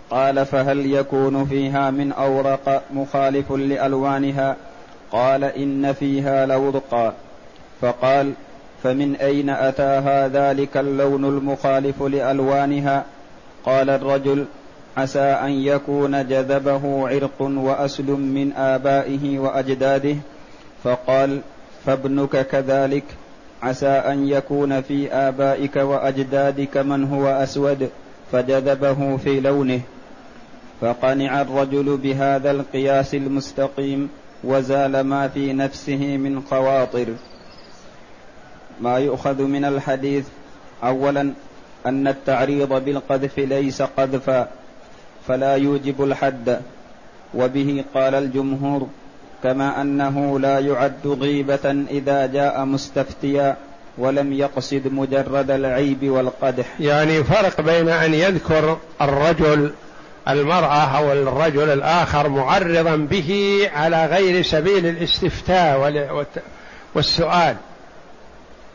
قال 0.09 0.45
فهل 0.45 0.93
يكون 0.93 1.45
فيها 1.45 1.91
من 1.91 2.11
أورق 2.11 2.83
مخالف 2.93 3.51
لألوانها؟ 3.51 4.55
قال 5.11 5.43
إن 5.43 5.93
فيها 5.93 6.45
لورقا 6.45 7.13
فقال 7.81 8.33
فمن 8.83 9.15
أين 9.15 9.49
أتاها 9.49 10.27
ذلك 10.27 10.77
اللون 10.77 11.25
المخالف 11.25 12.03
لألوانها؟ 12.03 13.03
قال 13.65 13.89
الرجل 13.89 14.45
عسى 14.97 15.19
أن 15.19 15.51
يكون 15.51 16.27
جذبه 16.27 17.09
عرق 17.09 17.41
وأسل 17.41 18.11
من 18.11 18.53
آبائه 18.57 19.39
وأجداده. 19.39 20.15
فقال 20.83 21.41
فابنك 21.85 22.47
كذلك 22.47 23.03
عسى 23.63 23.87
أن 23.87 24.27
يكون 24.27 24.81
في 24.81 25.13
آبائك 25.13 25.75
وأجدادك 25.75 26.77
من 26.77 27.03
هو 27.03 27.27
أسود 27.27 27.89
فجذبه 28.31 29.17
في 29.17 29.39
لونه. 29.39 29.81
فقنع 30.81 31.41
الرجل 31.41 31.97
بهذا 31.97 32.51
القياس 32.51 33.15
المستقيم 33.15 34.09
وزال 34.43 35.01
ما 35.01 35.27
في 35.27 35.53
نفسه 35.53 36.17
من 36.17 36.41
خواطر. 36.49 37.05
ما 38.81 38.97
يؤخذ 38.97 39.41
من 39.41 39.65
الحديث 39.65 40.25
اولا 40.83 41.33
أن 41.85 42.07
التعريض 42.07 42.83
بالقذف 42.85 43.39
ليس 43.39 43.81
قذفا 43.81 44.47
فلا 45.27 45.55
يوجب 45.55 46.03
الحد. 46.03 46.59
وبه 47.33 47.83
قال 47.93 48.15
الجمهور 48.15 48.87
كما 49.43 49.81
أنه 49.81 50.39
لا 50.39 50.59
يعد 50.59 51.07
غيبة 51.07 51.85
إذا 51.91 52.25
جاء 52.25 52.65
مستفتيا 52.65 53.57
ولم 53.97 54.33
يقصد 54.33 54.87
مجرد 54.87 55.51
العيب 55.51 56.09
والقدح. 56.09 56.65
يعني 56.79 57.23
فرق 57.23 57.61
بين 57.61 57.89
أن 57.89 58.13
يذكر 58.13 58.77
الرجل 59.01 59.71
المرأة 60.27 60.97
أو 60.97 61.11
الرجل 61.11 61.69
الآخر 61.69 62.29
معرضا 62.29 62.95
به 62.95 63.59
على 63.75 64.05
غير 64.05 64.41
سبيل 64.41 64.85
الاستفتاء 64.85 66.25
والسؤال. 66.95 67.55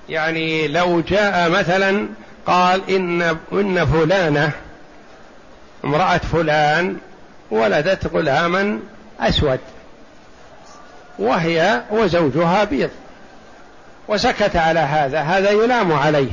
يعني 0.09 0.69
لو 0.69 1.01
جاء 1.01 1.51
مثلا 1.51 2.07
قال 2.47 2.91
ان 2.91 3.37
إن 3.53 3.87
فلانة 3.87 4.53
امرأة 5.85 6.19
فلان 6.19 6.97
ولدت 7.51 8.07
غلاما 8.15 8.79
أسود 9.21 9.61
وهي 11.19 11.83
وزوجها 11.91 12.65
بيض 12.65 12.91
وسكت 14.09 14.57
على 14.57 14.81
هذا 14.81 15.21
هذا 15.21 15.51
يلام 15.51 15.93
عليه. 15.93 16.31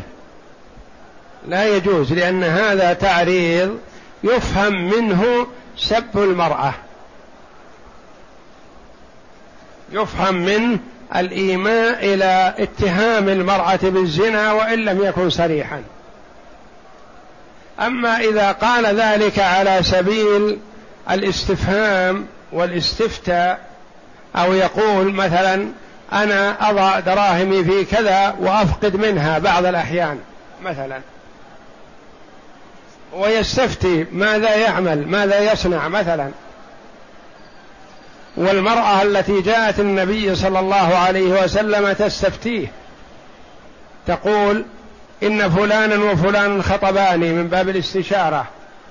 لا 1.48 1.76
يجوز 1.76 2.14
لأن 2.14 2.44
هذا 2.44 2.94
تعريض 2.94 3.78
يفهم 4.24 4.90
منه 4.90 5.48
سب 5.78 6.18
المرأة. 6.18 6.74
يفهم 9.92 10.36
منه 10.36 10.80
الإيماء 11.16 12.14
إلى 12.14 12.54
اتهام 12.58 13.30
المرأة 13.30 13.80
بالزنا 13.84 14.54
وإن 14.54 14.80
لم 14.80 15.04
يكن 15.04 15.30
صريحا. 15.30 15.84
أما 17.80 18.18
إذا 18.18 18.52
قال 18.52 18.86
ذلك 18.86 19.40
على 19.40 19.84
سبيل 19.84 20.60
الاستفهام 21.12 22.26
والاستفتاء 22.52 23.60
أو 24.36 24.54
يقول 24.54 25.14
مثلا 25.14 25.68
أنا 26.14 26.70
أضع 26.70 27.00
دراهمي 27.00 27.64
في 27.64 27.86
كذا 27.86 28.36
وأفقد 28.40 28.96
منها 28.96 29.40
بعض 29.40 29.66
الأحيان 29.66 30.20
مثلا. 30.64 31.02
ويستفتي 33.18 34.06
ماذا 34.12 34.56
يعمل 34.56 35.08
ماذا 35.08 35.52
يصنع 35.52 35.88
مثلا. 35.88 36.32
والمرأة 38.38 39.02
التي 39.02 39.42
جاءت 39.42 39.80
النبي 39.80 40.36
صلى 40.36 40.60
الله 40.60 40.98
عليه 40.98 41.44
وسلم 41.44 41.92
تستفتيه. 41.92 42.68
تقول 44.08 44.66
إن 45.24 45.50
فلانا 45.50 46.12
وفلانا 46.12 46.64
خطباني 46.64 47.34
من 47.34 47.48
باب 47.48 47.70
الاستشارة 47.70 48.46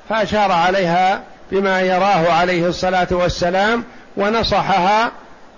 فأشار 0.09 0.53
عليها 0.53 1.23
بما 1.53 1.81
يراه 1.81 2.33
عليه 2.33 2.67
الصلاة 2.67 3.09
والسلام 3.11 3.85
ونصحها 4.17 5.13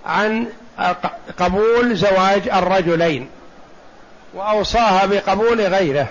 عن 0.05 0.45
قبول 1.39 1.95
زواج 1.95 2.49
الرجلين. 2.53 3.29
وأوصاها 4.33 5.05
بقبول 5.05 5.61
غيره 5.61 6.07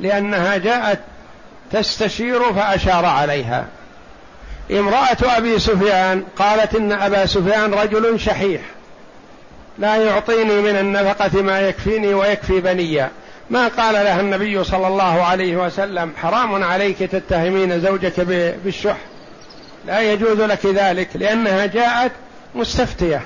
لأنها 0.00 0.56
جاءت 0.56 0.98
تستشير 1.72 2.52
فأشار 2.52 3.06
عليها. 3.06 3.66
امرأة 4.70 5.16
أبي 5.22 5.58
سفيان 5.58 6.24
قالت 6.36 6.74
إن 6.74 6.92
أبا 6.92 7.26
سفيان 7.26 7.74
رجل 7.74 8.20
شحيح. 8.20 8.60
لا 9.78 9.96
يعطيني 9.96 10.60
من 10.60 10.76
النفقة 10.76 11.42
ما 11.42 11.60
يكفيني 11.60 12.14
ويكفي 12.14 12.60
بني 12.60 13.08
ما 13.50 13.68
قال 13.68 13.94
لها 13.94 14.20
النبي 14.20 14.64
صلى 14.64 14.86
الله 14.86 15.22
عليه 15.22 15.56
وسلم 15.56 16.12
حرام 16.22 16.64
عليك 16.64 16.98
تتهمين 16.98 17.80
زوجك 17.80 18.20
بالشح. 18.64 18.96
لا 19.86 20.00
يجوز 20.00 20.40
لك 20.40 20.66
ذلك 20.66 21.08
لأنها 21.14 21.66
جاءت 21.66 22.12
مستفتية. 22.54 23.22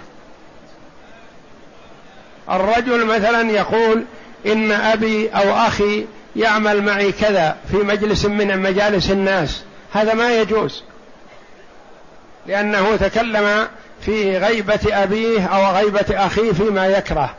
الرجل 2.50 3.06
مثلا 3.06 3.50
يقول 3.50 4.04
إن 4.46 4.72
أبي 4.72 5.28
أو 5.28 5.52
أخي 5.52 6.06
يعمل 6.36 6.82
معي 6.82 7.12
كذا 7.12 7.56
في 7.70 7.76
مجلس 7.76 8.24
من 8.24 8.58
مجالس 8.58 9.10
الناس. 9.10 9.62
هذا 9.92 10.14
ما 10.14 10.40
يجوز. 10.40 10.82
لأنه 12.46 12.96
تكلم 12.96 13.68
في 14.00 14.38
غيبة 14.38 14.80
أبيه 14.86 15.46
أو 15.46 15.76
غيبة 15.76 16.26
أخيه 16.26 16.52
فيما 16.52 16.86
يكره. 16.86 17.34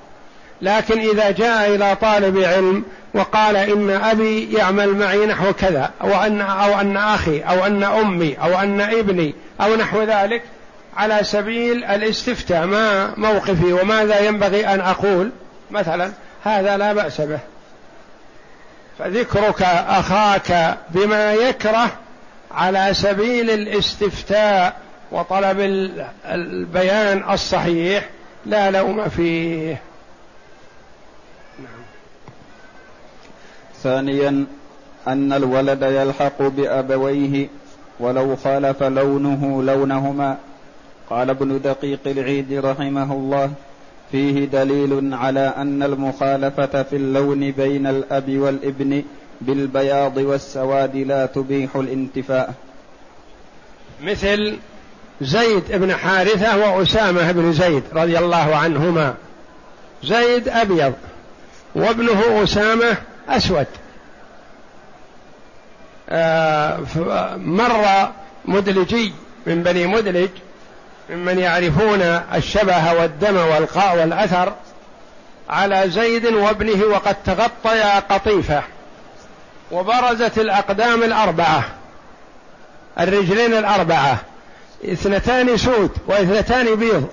لكن 0.61 0.99
إذا 0.99 1.31
جاء 1.31 1.75
إلى 1.75 1.95
طالب 1.95 2.37
علم 2.37 2.83
وقال 3.13 3.55
إن 3.55 3.89
أبي 3.89 4.53
يعمل 4.53 4.89
معي 4.89 5.25
نحو 5.25 5.53
كذا 5.53 5.91
أو 6.01 6.21
ان 6.23 6.41
أو 6.41 6.79
أن 6.79 6.97
أخي 6.97 7.39
أو 7.39 7.65
أن 7.65 7.83
أمي 7.83 8.35
أو 8.41 8.59
أن 8.59 8.81
ابني 8.81 9.35
أو 9.61 9.75
نحو 9.75 10.03
ذلك 10.03 10.43
على 10.97 11.19
سبيل 11.21 11.83
الاستفتاء 11.83 12.65
ما 12.65 13.13
موقفي 13.17 13.73
وماذا 13.73 14.19
ينبغي 14.19 14.67
أن 14.67 14.79
أقول؟ 14.79 15.31
مثلا 15.71 16.11
هذا 16.43 16.77
لا 16.77 16.93
بأس 16.93 17.21
به. 17.21 17.39
فذكرك 18.99 19.61
أخاك 19.87 20.77
بما 20.89 21.33
يكره 21.33 21.91
على 22.51 22.93
سبيل 22.93 23.49
الاستفتاء 23.49 24.77
وطلب 25.11 25.59
البيان 26.25 27.33
الصحيح 27.33 28.09
لا 28.45 28.71
لوم 28.71 29.09
فيه 29.09 29.81
نعم. 31.59 31.83
ثانيا 33.83 34.45
أن 35.07 35.33
الولد 35.33 35.81
يلحق 35.81 36.41
بأبويه 36.41 37.47
ولو 37.99 38.35
خالف 38.35 38.83
لونه 38.83 39.63
لونهما 39.63 40.37
قال 41.09 41.29
ابن 41.29 41.61
دقيق 41.61 41.99
العيد 42.05 42.53
رحمه 42.53 43.13
الله 43.13 43.51
فيه 44.15 44.45
دليل 44.45 45.13
على 45.13 45.53
أن 45.57 45.83
المخالفة 45.83 46.83
في 46.83 46.95
اللون 46.95 47.51
بين 47.51 47.87
الأب 47.87 48.37
والابن 48.37 49.03
بالبياض 49.41 50.17
والسواد 50.17 50.95
لا 50.95 51.25
تبيح 51.25 51.75
الانتفاء. 51.75 52.53
مثل 54.03 54.57
زيد 55.21 55.63
بن 55.69 55.95
حارثة 55.95 56.57
وأسامة 56.57 57.31
بن 57.31 57.53
زيد 57.53 57.83
رضي 57.93 58.17
الله 58.19 58.55
عنهما. 58.55 59.13
زيد 60.03 60.49
أبيض 60.49 60.93
وابنه 61.75 62.43
أسامة 62.43 62.97
أسود. 63.29 63.67
آه 66.09 66.79
مر 67.37 68.09
مدلجي 68.45 69.13
من 69.47 69.63
بني 69.63 69.87
مدلج 69.87 70.29
ممن 71.09 71.39
يعرفون 71.39 72.01
الشبه 72.35 72.93
والدم 72.93 73.37
والقاء 73.37 73.97
والأثر 73.97 74.53
على 75.49 75.89
زيد 75.89 76.25
وابنه 76.25 76.85
وقد 76.85 77.15
تغطيا 77.25 77.99
قطيفة 77.99 78.63
وبرزت 79.71 80.37
الأقدام 80.37 81.03
الأربعة 81.03 81.63
الرجلين 82.99 83.53
الأربعة 83.53 84.17
اثنتان 84.85 85.57
سود 85.57 85.91
واثنتان 86.07 86.75
بيض. 86.75 87.07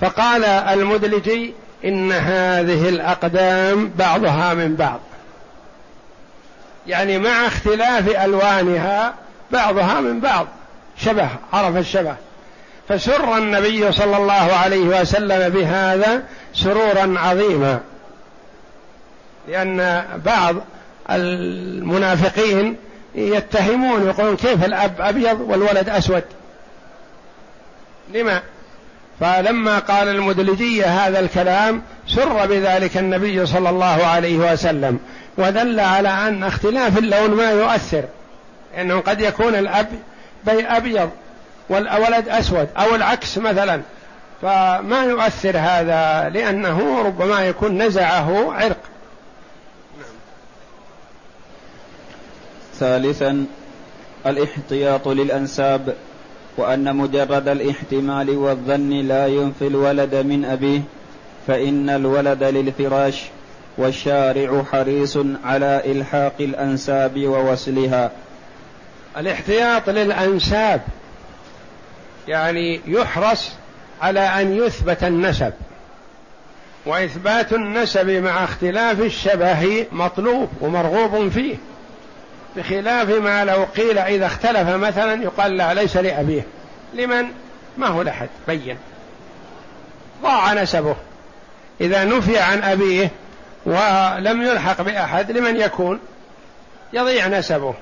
فقال 0.00 0.44
المدلجي 0.44 1.54
إن 1.84 2.12
هذه 2.12 2.88
الأقدام 2.88 3.92
بعضها 3.98 4.54
من 4.54 4.76
بعض. 4.76 5.00
يعني 6.86 7.18
مع 7.18 7.46
اختلاف 7.46 8.24
ألوانها 8.24 9.14
بعضها 9.50 10.00
من 10.00 10.20
بعض. 10.20 10.46
شبه 10.98 11.28
عرف 11.52 11.76
الشبه. 11.76 12.16
فسر 12.88 13.38
النبي 13.38 13.92
صلى 13.92 14.16
الله 14.16 14.52
عليه 14.52 15.00
وسلم 15.00 15.48
بهذا 15.48 16.22
سرورا 16.54 17.14
عظيما. 17.18 17.80
لأن 19.48 20.04
بعض 20.24 20.56
المنافقين 21.10 22.76
يتهمون 23.14 24.06
يقولون 24.06 24.36
كيف 24.36 24.64
الأب 24.64 25.00
أبيض 25.00 25.40
والولد 25.40 25.88
أسود؟ 25.88 26.24
لما؟ 28.14 28.42
فلما 29.20 29.78
قال 29.78 30.08
المدلجية 30.08 30.86
هذا 30.86 31.20
الكلام 31.20 31.82
سر 32.08 32.46
بذلك 32.46 32.96
النبي 32.96 33.46
صلى 33.46 33.70
الله 33.70 34.06
عليه 34.06 34.52
وسلم 34.52 34.98
ودل 35.38 35.80
على 35.80 36.08
أن 36.08 36.44
اختلاف 36.44 36.98
اللون 36.98 37.30
ما 37.30 37.50
يؤثر 37.50 38.04
إنه 38.78 39.00
قد 39.00 39.20
يكون 39.20 39.54
الأب 39.54 39.88
بي 40.46 40.66
أبيض 40.66 41.10
والولد 41.68 42.28
أسود 42.28 42.68
أو 42.76 42.94
العكس 42.94 43.38
مثلا. 43.38 43.80
فما 44.42 45.04
يؤثر 45.04 45.56
هذا؟ 45.58 46.28
لأنه 46.28 47.02
ربما 47.02 47.46
يكون 47.46 47.82
نزعه 47.82 48.52
عرق. 48.52 48.76
ثالثا 52.78 53.46
الاحتياط 54.26 55.08
للأنساب 55.08 55.94
وأن 56.56 56.96
مجرد 56.96 57.48
الاحتمال 57.48 58.30
والظن 58.30 58.90
لا 58.90 59.26
ينفي 59.26 59.66
الولد 59.66 60.14
من 60.14 60.44
أبيه 60.44 60.80
فإن 61.46 61.90
الولد 61.90 62.44
للفراش 62.44 63.22
والشارع 63.78 64.62
حريص 64.72 65.18
على 65.44 65.82
إلحاق 65.84 66.34
الأنساب 66.40 67.24
ووصلها. 67.26 68.10
الاحتياط 69.16 69.90
للأنساب 69.90 70.80
يعني 72.28 72.80
يحرص 72.86 73.52
على 74.02 74.20
أن 74.20 74.56
يثبت 74.56 75.04
النسب. 75.04 75.52
وإثبات 76.86 77.52
النسب 77.52 78.10
مع 78.10 78.44
اختلاف 78.44 79.00
الشبه 79.00 79.86
مطلوب 79.92 80.48
ومرغوب 80.60 81.28
فيه. 81.28 81.56
بخلاف 82.56 83.08
ما 83.08 83.44
لو 83.44 83.64
قيل 83.76 83.98
إذا 83.98 84.26
اختلف 84.26 84.68
مثلا 84.68 85.22
يقال 85.22 85.56
لا 85.56 85.74
ليس 85.74 85.96
لأبيه. 85.96 86.42
لمن؟ 86.94 87.26
ما 87.78 87.86
هو 87.86 88.02
لأحد. 88.02 88.28
بين. 88.48 88.78
ضاع 90.22 90.54
نسبه. 90.54 90.96
إذا 91.80 92.04
نفي 92.04 92.38
عن 92.38 92.62
أبيه 92.62 93.10
ولم 93.66 94.42
يلحق 94.42 94.82
بأحد 94.82 95.32
لمن 95.32 95.56
يكون؟ 95.56 96.00
يضيع 96.92 97.28
نسبه. 97.28 97.74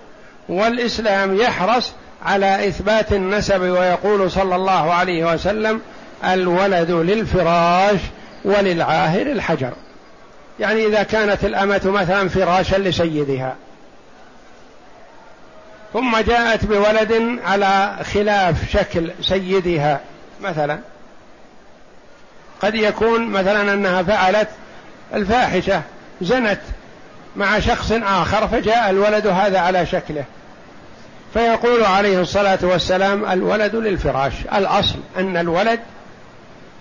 والإسلام 0.49 1.37
يحرص 1.37 1.93
على 2.25 2.69
إثبات 2.69 3.13
النسب 3.13 3.61
ويقول 3.61 4.31
صلى 4.31 4.57
الله 4.57 4.93
عليه 4.93 5.33
وسلم 5.35 5.81
الولد 6.25 6.91
للفراش 6.91 8.01
وللعاهر 8.45 9.27
الحجر. 9.27 9.73
يعني 10.61 10.87
إذا 10.87 11.03
كانت 11.03 11.45
الأمة 11.45 11.81
مثلا 11.85 12.29
فراشا 12.29 12.77
لسيدها. 12.77 13.57
ثم 15.93 16.19
جاءت 16.19 16.65
بولد 16.65 17.39
على 17.45 17.97
خلاف 18.15 18.71
شكل 18.73 19.11
سيدها 19.23 20.01
مثلا. 20.41 20.79
قد 22.63 22.75
يكون 22.75 23.27
مثلا 23.27 23.75
أنها 23.75 24.03
فعلت 24.03 24.49
الفاحشة 25.15 25.83
زنت 26.21 26.61
مع 27.37 27.61
شخص 27.61 27.93
آخر 27.93 28.49
فجاء 28.49 28.91
الولد 28.91 29.27
هذا 29.27 29.59
على 29.59 29.87
شكله. 29.87 30.25
فيقول 31.35 31.85
عليه 31.85 32.21
الصلاة 32.21 32.59
والسلام 32.63 33.25
الولد 33.25 33.77
للفراش. 33.77 34.33
الأصل 34.55 34.99
أن 35.19 35.37
الولد 35.37 35.81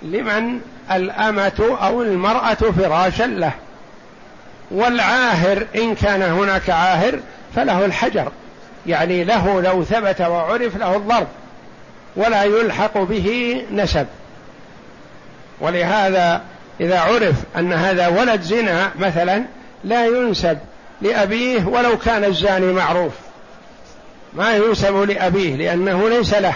لمن 0.02 0.60
الأمة 0.92 1.78
أو 1.82 2.02
المرأة 2.02 2.54
فراشا 2.54 3.24
له. 3.24 3.52
والعاهر 4.72 5.66
إن 5.76 5.96
كان 5.96 6.22
هناك 6.22 6.70
عاهر 6.70 7.20
فله 7.56 7.86
الحجر. 7.86 8.32
يعني 8.88 9.24
له 9.24 9.62
لو 9.62 9.84
ثبت 9.84 10.22
وعرف 10.22 10.78
له 10.78 10.96
الضرب. 10.96 11.28
ولا 12.16 12.44
يلحق 12.44 12.98
به 12.98 13.62
نسب. 13.72 14.08
ولهذا 15.60 16.42
إذا 16.82 17.00
عرف 17.00 17.36
أن 17.58 17.74
هذا 17.74 18.08
ولد 18.08 18.42
زنا 18.42 18.92
مثلا 19.00 19.44
لا 19.84 20.06
ينسب 20.06 20.58
لأبيه 21.02 21.66
ولو 21.66 21.98
كان 21.98 22.24
الزاني 22.24 22.74
معروف. 22.74 23.14
ما 24.34 24.56
ينسب 24.56 24.96
لأبيه 24.96 25.56
لأنه 25.56 26.10
ليس 26.10 26.34
له 26.34 26.54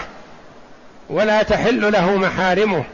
ولا 1.10 1.42
تحل 1.42 1.92
له 1.92 2.16
محارمه 2.16 2.84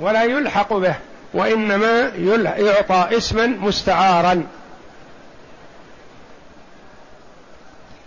ولا 0.00 0.24
يلحق 0.24 0.72
به 0.72 0.94
وإنما 1.34 2.12
يعطى 2.58 3.16
اسما 3.16 3.46
مستعارا. 3.46 4.46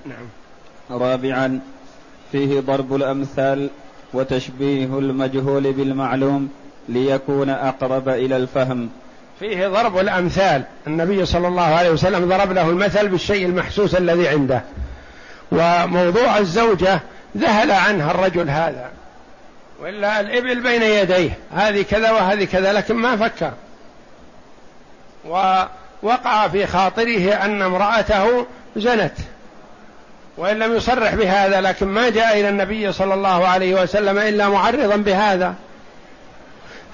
نعم. 0.06 0.28
رابعا 0.92 1.60
فيه 2.32 2.60
ضرب 2.60 2.96
الأمثال 2.96 3.70
وتشبيه 4.14 4.86
المجهول 4.86 5.74
بالمعلوم 5.74 6.50
ليكون 6.90 7.50
أقرب 7.50 8.10
إلى 8.10 8.38
الفهم. 8.38 8.90
فيه 9.40 9.68
ضرب 9.68 9.98
الأمثال 9.98 10.64
النبي 10.88 11.26
صلى 11.26 11.48
الله 11.48 11.62
عليه 11.62 11.90
وسلم 11.90 12.30
ضرب 12.30 12.52
له 12.52 12.70
المثل 12.70 13.08
بالشيء 13.08 13.46
المحسوس 13.46 13.96
الذي 13.96 14.28
عنده. 14.28 14.64
وموضوع 15.52 16.38
الزوجة 16.38 17.00
ذهل 17.38 17.72
عنها 17.72 18.12
الرجل 18.12 18.50
هذا. 18.50 18.90
وإلا 19.82 20.20
الإبل 20.20 20.60
بين 20.60 20.82
يديه 20.82 21.38
هذه 21.56 21.82
كذا 21.82 22.12
وهذه 22.12 22.46
كذا 22.46 22.74
لكن 22.74 22.96
ما 22.96 23.16
فكر. 23.16 23.52
ووقع 25.26 26.48
في 26.48 26.68
خاطره 26.68 27.34
أن 27.34 27.62
امرأته 27.62 28.46
زنت. 28.76 29.14
وإن 30.38 30.60
لم 30.60 30.76
يصرح 30.76 31.16
بهذا 31.16 31.62
لكن 31.62 31.88
ما 31.88 32.10
جاء 32.10 32.40
إلى 32.40 32.50
النبي 32.50 32.92
صلى 32.92 33.14
الله 33.14 33.48
عليه 33.48 33.82
وسلم 33.82 34.18
إلا 34.18 34.50
معرضا 34.50 34.96
بهذا. 34.96 35.56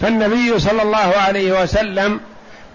فالنبي 0.01 0.59
صلى 0.59 0.81
الله 0.81 1.13
عليه 1.17 1.63
وسلم 1.63 2.19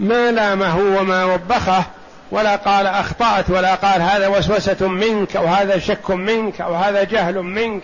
ما 0.00 0.30
لامه 0.30 0.78
وما 0.78 1.24
وبخه 1.24 1.84
ولا 2.30 2.56
قال 2.56 2.86
أخطأت 2.86 3.50
ولا 3.50 3.74
قال 3.74 4.02
هذا 4.02 4.28
وسوسة 4.28 4.88
منك 4.88 5.36
أو 5.36 5.46
هذا 5.46 5.78
شك 5.78 6.10
منك 6.10 6.60
أو 6.60 6.74
هذا 6.74 7.04
جهل 7.04 7.42
منك 7.42 7.82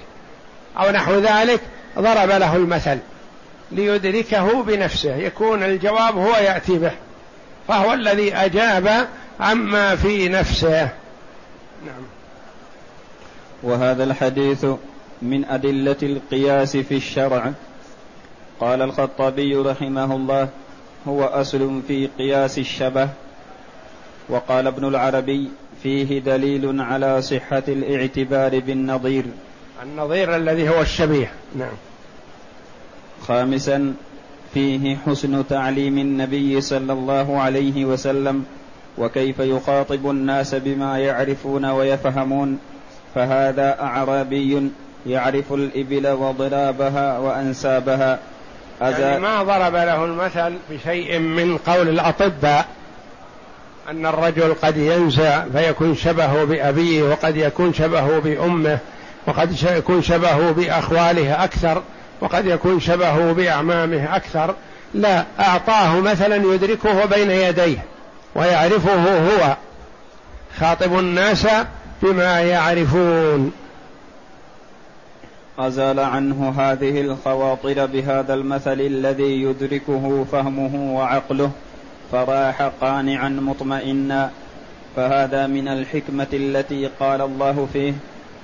أو 0.79 0.91
نحو 0.91 1.19
ذلك 1.19 1.61
ضرب 1.99 2.31
له 2.31 2.57
المثل 2.57 2.99
ليدركه 3.73 4.63
بنفسه. 4.63 5.17
يكون 5.17 5.63
الجواب 5.63 6.17
هو 6.17 6.37
يأتي 6.37 6.79
به 6.79 6.93
فهو 7.69 7.93
الذي 7.93 8.35
أجاب 8.35 9.09
عما 9.41 9.97
في 9.97 10.29
نفسه. 10.29 10.83
نعم. 11.87 12.05
وهذا 13.63 14.05
الحديث 14.05 14.67
من 15.23 15.45
أدلة 15.45 15.97
القياس 16.03 16.77
في 16.77 16.95
الشرع. 16.95 17.53
قال 18.61 18.83
الخطابي 18.83 19.57
رحمه 19.57 20.17
الله 20.17 20.49
هو 21.09 21.25
أصل 21.25 21.83
في 21.89 22.09
قياس 22.19 22.59
الشبه. 22.59 23.09
وقال 24.29 24.67
ابن 24.67 24.89
العربي 24.89 25.49
فيه 25.83 26.19
دليل 26.19 26.81
على 26.81 27.23
صحة 27.23 27.63
الاعتبار 27.69 28.61
بالنظير. 28.61 29.25
النظير 29.83 30.37
الذي 30.37 30.69
هو 30.69 30.81
الشبيه. 30.81 31.33
نعم. 31.59 31.77
خامسا 33.29 33.95
فيه 34.55 34.97
حسن 35.07 35.49
تعليم 35.49 35.99
النبي 35.99 36.61
صلى 36.61 36.93
الله 36.93 37.41
عليه 37.41 37.85
وسلم 37.85 38.45
وكيف 38.99 39.39
يخاطب 39.39 40.11
الناس 40.11 40.55
بما 40.55 40.99
يعرفون 40.99 41.65
ويفهمون 41.65 42.59
فهذا 43.15 43.81
أعرابي 43.81 44.71
يعرف 45.07 45.53
الإبل 45.53 46.07
وضرابها 46.07 47.19
وأنسابها. 47.19 48.19
يعني 48.81 49.21
ما 49.21 49.43
ضرب 49.43 49.75
له 49.75 50.05
المثل 50.05 50.55
بشيء 50.71 51.19
من 51.19 51.57
قول 51.57 51.89
الأطباء 51.89 52.67
أن 53.91 54.07
الرجل 54.07 54.55
قد 54.63 54.77
ينسى 54.77 55.45
فيكون 55.53 55.95
شبهه 55.95 56.45
بأبيه 56.45 57.03
وقد 57.03 57.37
يكون 57.37 57.75
شبهه 57.75 58.19
بأمه 58.19 58.79
وقد 59.27 59.63
يكون 59.63 60.03
شبهه 60.03 60.51
بأخواله 60.53 61.45
أكثر 61.45 61.83
وقد 62.21 62.47
يكون 62.47 62.81
شبهه 62.81 63.33
بأعمامه 63.33 64.17
أكثر. 64.17 64.55
لا 64.95 65.25
أعطاه 65.41 66.01
مثلا 66.01 66.37
يدركه 66.37 67.05
بين 67.05 67.31
يديه 67.31 67.85
ويعرفه 68.35 69.19
هو. 69.19 69.57
خاطب 70.61 70.99
الناس 70.99 71.47
بما 72.03 72.41
يعرفون. 72.41 73.53
أزال 75.59 76.01
عنه 76.01 76.55
هذه 76.59 77.01
الخواطر 77.01 77.87
بهذا 77.87 78.35
المثل 78.35 78.81
الذي 78.81 79.43
يدركه 79.43 80.27
فهمه 80.33 80.95
وعقله. 80.97 81.51
فراح 82.13 82.63
قانعا 82.63 83.29
مطمئنا. 83.29 84.31
فهذا 84.97 85.47
من 85.47 85.69
الحكمة 85.69 86.27
التي 86.33 86.91
قال 87.01 87.21
الله 87.21 87.69
فيه 87.73 87.93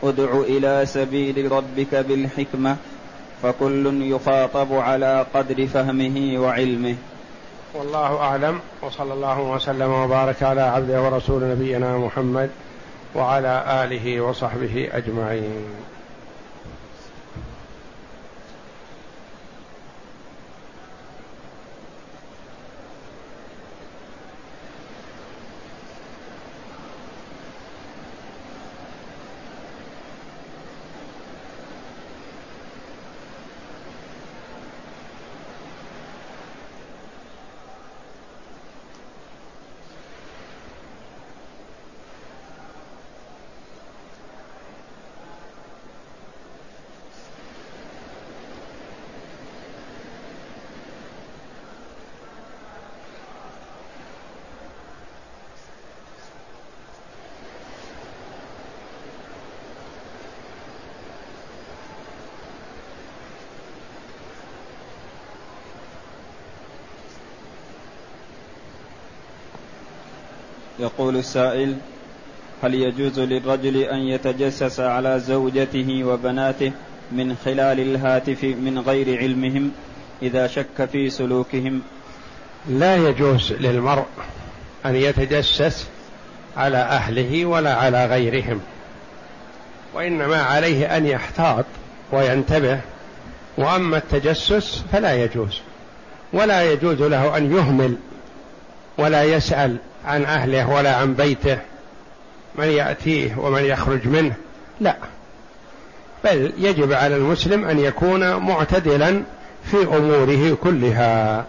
ادع 0.02 0.40
إلى 0.40 0.86
سبيل 0.86 1.52
ربك 1.52 1.94
بالحكمة. 1.94 2.76
فكل 3.42 4.02
يخاطب 4.02 4.72
على 4.72 5.26
قدر 5.34 5.66
فهمه 5.66 6.38
وعلمه. 6.38 6.96
والله 7.74 8.16
أعلم. 8.16 8.60
وصلى 8.82 9.12
الله 9.12 9.40
وسلم 9.40 9.92
وبارك 9.92 10.42
على 10.42 10.60
عبده 10.60 11.02
ورسول 11.02 11.44
نبينا 11.44 11.98
محمد 11.98 12.50
وعلى 13.14 13.64
آله 13.84 14.20
وصحبه 14.20 14.88
أجمعين. 14.92 15.91
يقول 70.94 71.16
السائل 71.16 71.76
هل 72.62 72.74
يجوز 72.74 73.20
للرجل 73.20 73.76
أن 73.76 73.98
يتجسس 73.98 74.80
على 74.80 75.20
زوجته 75.20 76.04
وبناته 76.04 76.72
من 77.12 77.36
خلال 77.44 77.80
الهاتف 77.80 78.44
من 78.44 78.78
غير 78.86 79.18
علمهم 79.18 79.72
إذا 80.22 80.46
شك 80.46 80.88
في 80.92 81.10
سلوكهم؟ 81.10 81.82
لا 82.68 82.96
يجوز 82.96 83.52
للمرء 83.52 84.06
أن 84.86 84.96
يتجسس 84.96 85.86
على 86.56 86.76
أهله 86.76 87.44
ولا 87.44 87.74
على 87.74 88.06
غيرهم 88.06 88.60
وإنما 89.94 90.42
عليه 90.42 90.96
أن 90.96 91.06
يحتاط 91.06 91.64
وينتبه 92.12 92.80
وأما 93.58 93.96
التجسس 93.96 94.84
فلا 94.92 95.24
يجوز 95.24 95.60
ولا 96.32 96.72
يجوز 96.72 97.02
له 97.02 97.36
أن 97.36 97.56
يهمل 97.56 97.96
ولا 98.98 99.24
يسأل 99.24 99.76
عن 100.06 100.24
أهله 100.24 100.70
ولا 100.70 100.96
عن 100.96 101.14
بيته 101.14 101.58
من 102.54 102.66
يأتيه 102.66 103.38
ومن 103.38 103.64
يخرج 103.64 104.08
منه. 104.08 104.34
لا. 104.80 104.96
بل 106.24 106.52
يجب 106.58 106.92
على 106.92 107.16
المسلم 107.16 107.64
أن 107.64 107.78
يكون 107.78 108.36
معتدلا 108.36 109.22
في 109.64 109.76
أموره 109.96 110.56
كلها. 110.62 111.46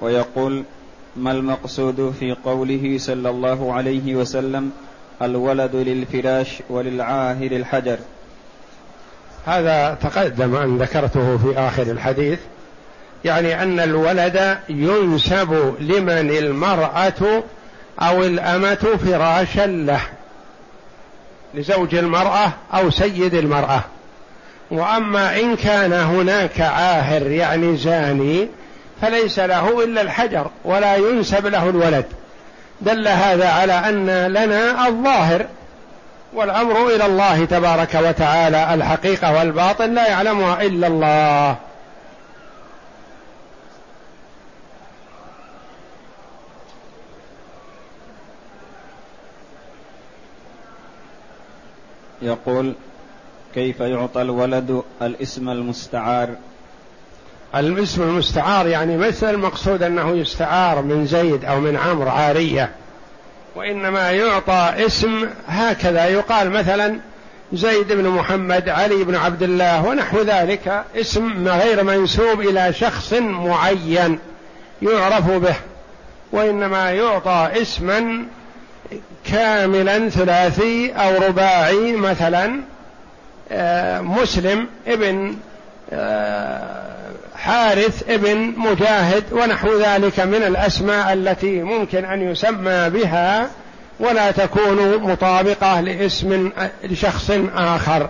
ويقول 0.00 0.64
ما 1.16 1.32
المقصود 1.32 2.14
في 2.20 2.36
قوله 2.44 2.98
صلى 2.98 3.30
الله 3.30 3.72
عليه 3.72 4.14
وسلم 4.16 4.72
الولد 5.22 5.76
للفراش 5.76 6.62
وللعاهر 6.70 7.52
الحجر 7.52 7.98
هذا 9.46 9.94
تقدم 10.02 10.56
أن 10.56 10.78
ذكرته 10.78 11.36
في 11.38 11.58
آخر 11.58 11.82
الحديث. 11.82 12.38
يعني 13.26 13.62
أن 13.62 13.80
الولد 13.80 14.58
ينسب 14.68 15.74
لمن 15.80 16.30
المرأة 16.30 17.42
أو 18.02 18.24
الأمة 18.24 18.98
فراشا 19.06 19.66
له 19.66 20.00
لزوج 21.54 21.94
المرأة 21.94 22.52
أو 22.74 22.90
سيد 22.90 23.34
المرأة. 23.34 23.80
وأما 24.70 25.40
إن 25.40 25.56
كان 25.56 25.92
هناك 25.92 26.60
عاهر 26.60 27.26
يعني 27.26 27.76
زاني 27.76 28.48
فليس 29.02 29.38
له 29.38 29.84
إلا 29.84 30.00
الحجر 30.00 30.50
ولا 30.64 30.96
ينسب 30.96 31.46
له 31.46 31.68
الولد. 31.68 32.04
دل 32.80 33.08
هذا 33.08 33.48
على 33.48 33.72
أن 33.72 34.26
لنا 34.26 34.88
الظاهر 34.88 35.46
والأمر 36.32 36.86
إلى 36.86 37.06
الله 37.06 37.44
تبارك 37.44 37.94
وتعالى 37.94 38.74
الحقيقة 38.74 39.38
والباطن 39.38 39.94
لا 39.94 40.08
يعلمها 40.08 40.62
إلا 40.62 40.86
الله. 40.86 41.56
يقول 52.22 52.74
كيف 53.54 53.80
يعطى 53.80 54.22
الولد 54.22 54.82
الاسم 55.02 55.48
المستعار؟ 55.48 56.28
الاسم 57.54 58.02
المستعار 58.02 58.66
يعني 58.66 58.96
مثل 58.96 59.30
المقصود 59.30 59.82
أنه 59.82 60.10
يستعار 60.10 60.82
من 60.82 61.06
زيد 61.06 61.44
أو 61.44 61.60
من 61.60 61.76
عمرو 61.76 62.10
عارية 62.10 62.70
وإنما 63.56 64.10
يعطى 64.10 64.72
اسم 64.86 65.28
هكذا. 65.46 66.04
يقال 66.04 66.50
مثلا 66.50 66.98
زيد 67.52 67.92
بن 67.92 68.08
محمد 68.08 68.68
علي 68.68 69.04
بن 69.04 69.14
عبد 69.14 69.42
الله 69.42 69.86
ونحو 69.86 70.22
ذلك 70.22 70.84
اسم 70.96 71.48
غير 71.48 71.84
منسوب 71.84 72.40
إلى 72.40 72.72
شخص 72.72 73.12
معين 73.12 74.18
يعرف 74.82 75.30
به 75.30 75.56
وإنما 76.32 76.90
يعطى 76.90 77.50
اسما 77.62 78.26
كاملا 79.24 80.08
ثلاثي 80.08 80.92
أو 80.92 81.22
رباعي 81.28 81.92
مثلا 81.92 82.60
آه، 83.52 84.00
مسلم 84.00 84.66
ابن 84.86 85.36
آه، 85.92 86.86
حارث 87.36 88.02
ابن 88.08 88.52
مجاهد 88.56 89.24
ونحو 89.32 89.78
ذلك 89.78 90.20
من 90.20 90.42
الأسماء 90.42 91.12
التي 91.12 91.62
ممكن 91.62 92.04
أن 92.04 92.30
يسمى 92.30 92.90
بها 92.90 93.50
ولا 94.00 94.30
تكون 94.30 94.98
مطابقة 94.98 95.80
لاسم 95.80 96.50
لشخص 96.84 97.30
آخر. 97.54 98.08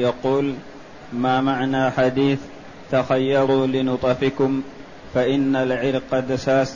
يقول 0.00 0.54
ما 1.12 1.40
معنى 1.40 1.90
حديث 1.90 2.38
تخيروا 2.92 3.66
لنطفكم 3.66 4.62
فإن 5.14 5.56
العرق 5.56 6.18
دساس 6.18 6.74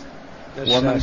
ومن, 0.59 1.01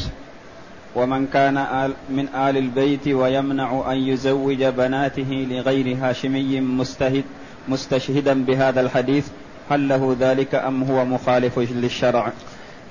ومن 0.96 1.28
كان 1.28 1.58
آل 1.58 1.94
من 2.10 2.28
آل 2.28 2.58
البيت 2.58 3.08
ويمنع 3.08 3.84
أن 3.92 3.98
يزوج 3.98 4.64
بناته 4.64 5.48
لغير 5.50 5.98
هاشمي 6.02 6.62
مستهد 6.62 7.24
مستشهدا 7.68 8.46
بهذا 8.46 8.82
الحديث 8.82 9.28
هل 9.70 9.88
له 9.88 10.18
ذلك 10.20 10.56
أم 10.56 10.84
هو 10.84 11.06
مخالف 11.06 11.60
للشرع؟ 11.60 12.32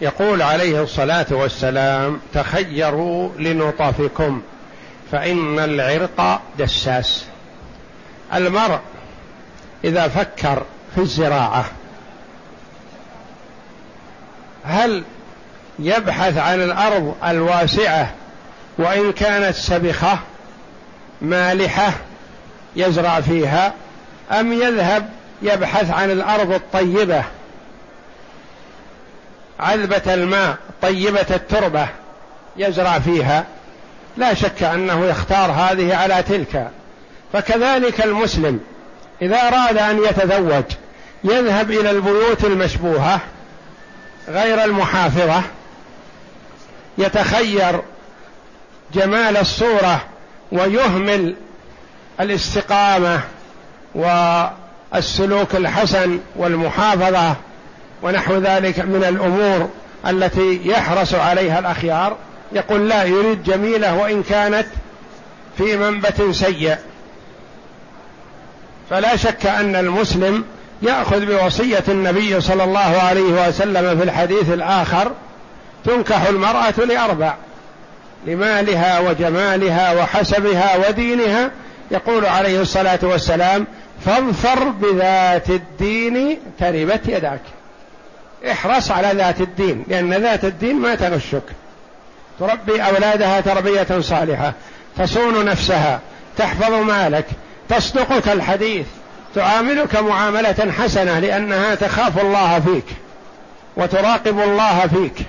يقول 0.01 0.43
عليه 0.43 0.83
الصلاة 0.83 1.27
والسلام 1.31 2.21
تخيروا 2.35 3.29
لنطفكم 3.39 4.43
فإن 5.13 5.59
العرق 5.59 6.43
دساس. 6.59 7.25
المرء 8.35 8.81
إذا 9.85 10.09
فكر 10.09 10.63
في 10.95 11.01
الزراعة 11.01 11.65
هل 14.65 15.03
يبحث 15.79 16.37
عن 16.37 16.63
الأرض 16.63 17.15
الواسعة 17.25 18.13
وإن 18.79 19.13
كانت 19.13 19.55
سبخة 19.57 20.19
مالحة 21.23 21.93
يزرع 22.77 23.21
فيها 23.21 23.73
أم 24.31 24.53
يذهب 24.53 25.09
يبحث 25.43 25.91
عن 25.91 26.11
الأرض 26.11 26.53
الطيبة 26.53 27.25
عذبة 29.61 30.15
الماء 30.15 30.57
طيبة 30.83 31.27
التربة 31.31 31.89
يزرع 32.57 32.99
فيها؟ 32.99 33.45
لا 34.17 34.35
شك 34.35 34.63
أنه 34.63 35.07
يختار 35.07 35.51
هذه 35.51 35.97
على 35.97 36.23
تلك. 36.23 36.71
فكذلك 37.33 38.05
المسلم 38.05 38.61
إذا 39.23 39.37
أراد 39.37 39.79
أن 39.79 39.99
يتزوج 39.99 40.65
يذهب 41.25 41.71
إلى 41.71 41.91
البيوت 41.91 42.45
المشبوهة 42.45 43.21
غير 44.29 44.65
المحافظة 44.65 45.43
يتخير 46.99 47.81
جمال 48.95 49.37
الصورة 49.37 50.05
ويهمل 50.53 51.35
الاستقامة 52.21 53.21
والسلوك 53.95 55.55
الحسن 55.55 56.19
والمحافظة 56.37 57.35
ونحو 58.03 58.35
ذلك 58.39 58.79
من 58.79 59.05
الأمور 59.05 59.69
التي 60.07 60.61
يحرص 60.65 61.15
عليها 61.15 61.59
الأخيار. 61.59 62.17
يقول 62.53 62.89
لا 62.89 63.05
يريد 63.05 63.43
جميلة 63.43 63.95
وإن 63.95 64.23
كانت 64.23 64.67
في 65.59 65.77
منبت 65.77 66.23
سيء. 66.31 66.77
فلا 68.91 69.17
شك 69.17 69.47
أن 69.47 69.77
المسلم 69.77 70.45
يأخذ 70.83 71.27
بوصية 71.27 71.85
النبي 71.89 72.41
صلى 72.41 72.65
الله 72.65 73.03
عليه 73.03 73.49
وسلم 73.49 73.99
في 73.99 74.05
الحديث 74.05 74.53
الآخر 74.53 75.13
تنكح 75.85 76.27
المرأة 76.27 76.75
لأربع 76.89 77.35
لمالها 78.27 78.99
وجمالها 78.99 79.93
وحسبها 79.93 80.89
ودينها 80.89 81.51
يقول 81.91 82.27
عليه 82.27 82.61
الصلاة 82.61 82.99
والسلام 83.03 83.67
فاظفر 84.07 84.65
بذات 84.65 85.51
الدين 85.51 86.39
تربت 86.59 87.01
يداك. 87.09 87.41
احرص 88.51 88.91
على 88.91 89.11
ذات 89.15 89.41
الدين 89.41 89.85
لأن 89.89 90.15
ذات 90.15 90.45
الدين 90.45 90.77
ما 90.77 90.95
تغشك. 90.95 91.43
تربي 92.41 92.83
أولادها 92.83 93.41
تربية 93.41 94.01
صالحة 94.01 94.53
تصون 94.99 95.45
نفسها 95.45 96.01
تحفظ 96.39 96.73
مالك 96.73 97.27
تصدقك 97.71 98.29
الحديث 98.29 98.87
تعاملك 99.35 99.97
معاملة 99.97 100.73
حسنة 100.79 101.19
لأنها 101.19 101.75
تخاف 101.75 102.21
الله 102.21 102.61
فيك 102.61 102.85
وتراقب 103.77 104.41
الله 104.41 104.87
فيك. 104.87 105.27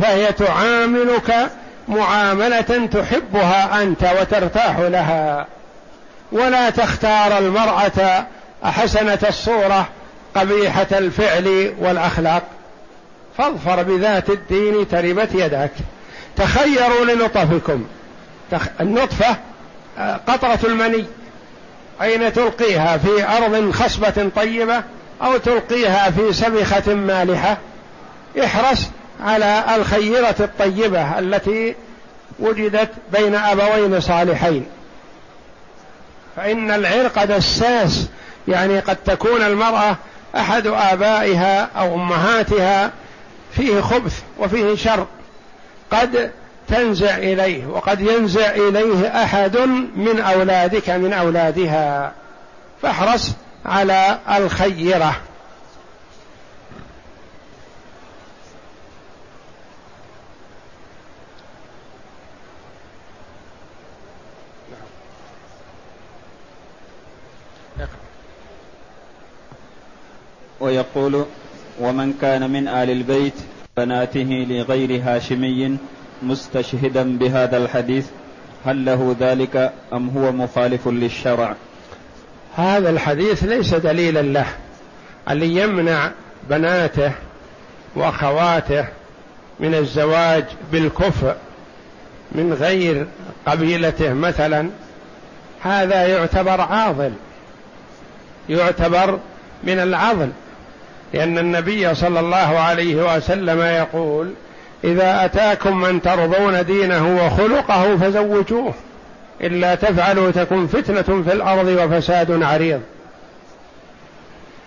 فهي 0.00 0.32
تعاملك 0.32 1.50
معاملة 1.88 2.88
تحبها 2.92 3.82
أنت 3.82 4.10
وترتاح 4.20 4.78
لها. 4.78 5.46
ولا 6.32 6.70
تختار 6.70 7.38
المرأة 7.38 8.26
حسنه 8.64 9.18
الصورة 9.28 9.88
قبيحة 10.34 10.86
الفعل 10.92 11.74
والأخلاق. 11.78 12.42
فاظفر 13.38 13.82
بذات 13.82 14.30
الدين 14.30 14.88
تربت 14.88 15.34
يدك 15.34 15.70
تخيروا 16.36 17.04
لنطفكم. 17.04 17.84
النطفة 18.80 19.36
قطرة 20.00 20.58
المني. 20.64 21.04
أين 22.02 22.32
تلقيها؟ 22.32 22.98
في 22.98 23.28
أرض 23.36 23.70
خصبة 23.70 24.30
طيبة 24.36 24.82
أو 25.22 25.36
تلقيها 25.36 26.10
في 26.10 26.32
سبخة 26.32 26.94
مالحة؟ 26.94 27.58
احرص 28.44 28.88
على 29.24 29.64
الخيرة 29.76 30.34
الطيبة 30.40 31.18
التي 31.18 31.74
وجدت 32.38 32.90
بين 33.12 33.34
أبوين 33.34 34.00
صالحين. 34.00 34.66
فإن 36.36 36.70
العرق 36.70 37.24
دساس 37.24 38.06
يعني 38.48 38.78
قد 38.78 38.96
تكون 38.96 39.42
المرأة 39.42 39.96
أحد 40.36 40.66
آبائها 40.66 41.68
أو 41.76 41.94
أمهاتها 41.94 42.90
فيه 43.56 43.80
خبث 43.80 44.22
وفيه 44.38 44.74
شر. 44.74 45.06
قد 45.92 46.30
تنزع 46.70 47.16
إليه 47.18 47.66
وقد 47.66 48.00
ينزع 48.00 48.50
إليه 48.50 49.22
أحد 49.22 49.56
من 49.96 50.20
أولادك 50.20 50.90
من 50.90 51.12
أولادها. 51.12 52.12
فاحرص 52.82 53.32
على 53.66 54.18
الخيرة. 54.36 55.16
ويقول 70.60 71.24
ومن 71.80 72.12
كان 72.20 72.50
من 72.50 72.68
آل 72.68 72.90
البيت 72.90 73.34
بناته 73.76 74.46
لغير 74.48 75.02
هاشمي 75.04 75.78
مستشهدا 76.22 77.18
بهذا 77.18 77.56
الحديث 77.56 78.06
هل 78.64 78.84
له 78.84 79.16
ذلك 79.20 79.72
أم 79.92 80.08
هو 80.08 80.32
مخالف 80.32 80.88
للشرع؟ 80.88 81.54
هذا 82.56 82.90
الحديث 82.90 83.44
ليس 83.44 83.74
دليلا 83.74 84.22
له 84.22 84.46
اللي 85.30 85.62
يمنع 85.62 86.10
بناته 86.50 87.12
وأخواته 87.96 88.84
من 89.60 89.74
الزواج 89.74 90.44
بالكفء 90.72 91.34
من 92.32 92.52
غير 92.52 93.06
قبيلته 93.46 94.12
مثلا 94.12 94.70
هذا 95.62 96.06
يعتبر 96.06 96.60
عاضل 96.60 97.12
يعتبر 98.48 99.18
من 99.64 99.78
العضل 99.78 100.30
لأن 101.14 101.38
النبي 101.38 101.94
صلى 101.94 102.20
الله 102.20 102.58
عليه 102.58 103.16
وسلم 103.16 103.60
يقول 103.60 104.32
إذا 104.84 105.24
أتاكم 105.24 105.80
من 105.80 106.02
ترضون 106.02 106.64
دينه 106.64 107.26
وخلقه 107.26 107.96
فزوجوه. 107.96 108.74
إلا 109.40 109.74
تفعلوا 109.74 110.30
تكن 110.30 110.66
فتنة 110.66 111.22
في 111.22 111.32
الأرض 111.32 111.66
وفساد 111.66 112.42
عريض. 112.42 112.80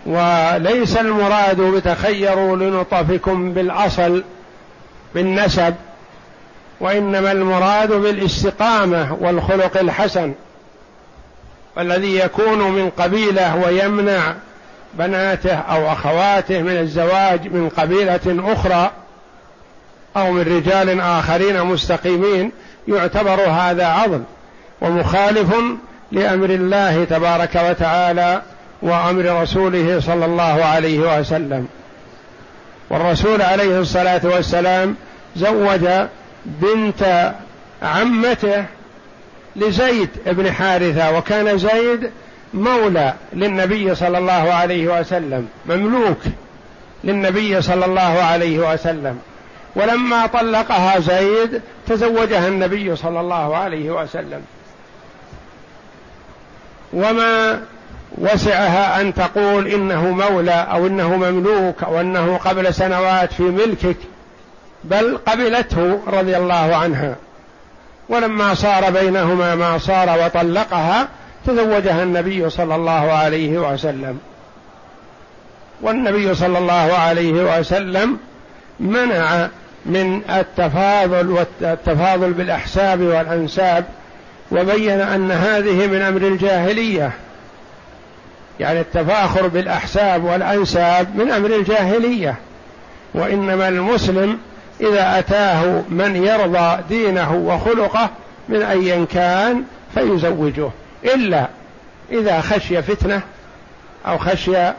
وليس 0.05 0.97
المراد 0.97 1.61
بتخيروا 1.61 2.55
لنطفكم 2.55 3.53
بالأصل 3.53 4.23
بالنسب 5.15 5.75
وإنما 6.79 7.31
المراد 7.31 7.91
بالاستقامة 7.91 9.17
والخلق 9.21 9.77
الحسن 9.77 10.33
والذي 11.77 12.19
يكون 12.19 12.71
من 12.71 12.89
قبيلة 12.89 13.55
ويمنع 13.55 14.33
بناته 14.93 15.55
أو 15.55 15.91
أخواته 15.91 16.61
من 16.61 16.77
الزواج 16.77 17.47
من 17.53 17.69
قبيلة 17.69 18.53
أخرى. 18.53 18.91
أو 20.17 20.31
من 20.31 20.41
رجال 20.41 21.01
آخرين 21.01 21.63
مستقيمين 21.63 22.51
يعتبر 22.87 23.41
هذا 23.41 23.85
عضل 23.85 24.23
ومخالف 24.81 25.55
لأمر 26.11 26.49
الله 26.49 27.03
تبارك 27.03 27.55
وتعالى 27.69 28.41
وأمر 28.81 29.41
رسوله 29.41 29.99
صلى 29.99 30.25
الله 30.25 30.65
عليه 30.65 31.19
وسلم. 31.19 31.67
والرسول 32.89 33.41
عليه 33.41 33.79
الصلاة 33.79 34.21
والسلام 34.23 34.95
زوج 35.35 35.87
بنت 36.45 37.33
عمته 37.83 38.65
لزيد 39.55 40.09
بن 40.25 40.51
حارثة 40.51 41.17
وكان 41.17 41.57
زيد 41.57 42.11
مولى 42.53 43.13
للنبي 43.33 43.95
صلى 43.95 44.17
الله 44.17 44.53
عليه 44.53 44.99
وسلم 44.99 45.47
مملوك 45.65 46.19
للنبي 47.03 47.61
صلى 47.61 47.85
الله 47.85 48.01
عليه 48.01 48.73
وسلم. 48.73 49.19
ولما 49.75 50.25
طلقها 50.25 50.99
زيد 50.99 51.61
تزوجها 51.87 52.47
النبي 52.47 52.95
صلى 52.95 53.19
الله 53.19 53.57
عليه 53.57 53.91
وسلم. 53.91 54.41
وما 56.93 57.61
وسعها 58.17 59.01
أن 59.01 59.13
تقول 59.13 59.67
إنه 59.67 60.11
مولى 60.11 60.67
أو 60.71 60.87
إنه 60.87 61.17
مملوك 61.17 61.83
أو 61.83 62.01
إنه 62.01 62.37
قبل 62.37 62.73
سنوات 62.73 63.33
في 63.33 63.43
ملكك 63.43 63.97
بل 64.83 65.17
قبلته 65.17 65.99
رضي 66.07 66.37
الله 66.37 66.75
عنها. 66.75 67.15
ولما 68.09 68.53
صار 68.53 68.89
بينهما 68.89 69.55
ما 69.55 69.77
صار 69.77 70.19
وطلقها 70.25 71.07
تزوجها 71.47 72.03
النبي 72.03 72.49
صلى 72.49 72.75
الله 72.75 73.11
عليه 73.11 73.57
وسلم. 73.57 74.19
والنبي 75.81 76.35
صلى 76.35 76.57
الله 76.57 76.93
عليه 76.93 77.59
وسلم 77.59 78.17
منع 78.79 79.49
من 79.85 80.21
التفاضل 80.29 81.29
والتفاضل 81.29 82.33
بالأحساب 82.33 83.01
والأنساب 83.01 83.85
وبين 84.51 85.01
أن 85.01 85.31
هذه 85.31 85.87
من 85.87 86.01
أمر 86.01 86.21
الجاهلية. 86.21 87.11
يعني 88.59 88.79
التفاخر 88.79 89.47
بالأحساب 89.47 90.23
والأنساب 90.23 91.15
من 91.15 91.31
أمر 91.31 91.49
الجاهلية. 91.55 92.35
وإنما 93.13 93.67
المسلم 93.67 94.37
إذا 94.81 95.19
أتاه 95.19 95.81
من 95.89 96.15
يرضى 96.15 96.77
دينه 96.89 97.33
وخلقه 97.33 98.09
من 98.49 98.61
ايا 98.61 99.05
كان 99.13 99.63
فيزوجه. 99.93 100.69
إلا 101.05 101.47
إذا 102.11 102.41
خشي 102.41 102.81
فتنة 102.81 103.21
أو 104.07 104.17
خشي 104.17 104.71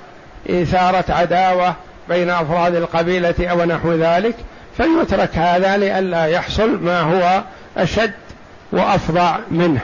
إثارة 0.51 1.05
عداوة 1.09 1.75
بين 2.09 2.31
أفراد 2.31 2.75
القبيلة 2.75 3.35
أو 3.40 3.64
نحو 3.64 3.93
ذلك 3.93 4.35
فليترك 4.78 5.37
هذا 5.38 5.76
لئلا 5.76 6.26
يحصل 6.26 6.82
ما 6.82 7.00
هو 7.00 7.42
أشد 7.76 8.12
وأفظع 8.72 9.38
منه. 9.50 9.80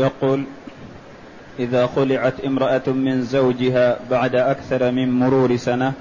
يقول 0.00 0.44
إذا 1.58 1.86
خلعت 1.86 2.40
امرأة 2.46 2.82
من 2.86 3.22
زوجها 3.22 3.96
بعد 4.10 4.34
أكثر 4.34 4.90
من 4.90 5.10
مرور 5.10 5.56
سنة 5.56 5.92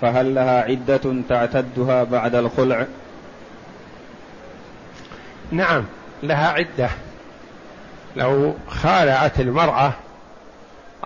فهل 0.00 0.34
لها 0.34 0.62
عدة 0.62 1.14
تعتدها 1.28 2.04
بعد 2.04 2.34
الخلع؟ 2.34 2.86
نعم 5.50 5.84
لها 6.22 6.48
عدة. 6.48 6.88
لو 8.16 8.54
خالعت 8.68 9.40
المرأة 9.40 9.92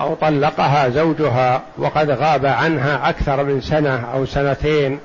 أو 0.01 0.15
طلقها 0.15 0.89
زوجها 0.89 1.63
وقد 1.79 2.11
غاب 2.11 2.47
عنها 2.47 3.09
أكثر 3.09 3.45
من 3.45 3.61
سنة 3.61 4.13
أو 4.15 4.27
سنتين 4.27 4.99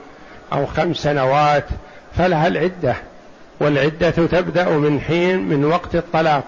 أو 0.54 0.66
خمس 0.66 0.98
سنوات 0.98 1.66
فلها 2.18 2.48
العدة. 2.48 2.96
والعدة 3.60 4.10
تبدأ 4.10 4.70
من 4.70 5.02
حين 5.02 5.50
من 5.50 5.66
وقت 5.66 5.96
الطلاق. 5.96 6.44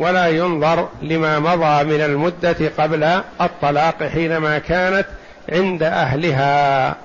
ولا 0.00 0.28
ينظر 0.28 0.88
لما 1.02 1.38
مضى 1.38 1.84
من 1.84 2.00
المدة 2.00 2.56
قبل 2.78 3.04
الطلاق 3.40 4.02
حينما 4.02 4.58
كانت 4.58 5.06
عند 5.52 5.82
أهلها. 5.82 6.96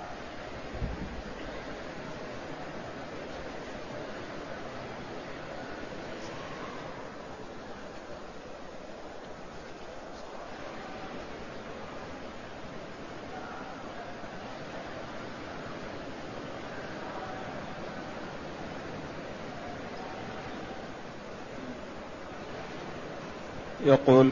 يقول 23.86 24.30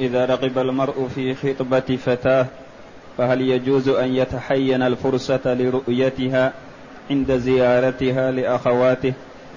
إذا 0.00 0.24
رغب 0.24 0.58
المرء 0.58 1.08
في 1.14 1.34
خطبة 1.34 1.98
فتاة 2.06 2.46
فهل 3.18 3.40
يجوز 3.40 3.88
أن 3.88 4.14
يتحين 4.14 4.82
الفرصة 4.82 5.40
لرؤيتها 5.44 6.52
عند 7.10 7.36
زيارتها 7.36 8.30
لأخواته 8.30 9.12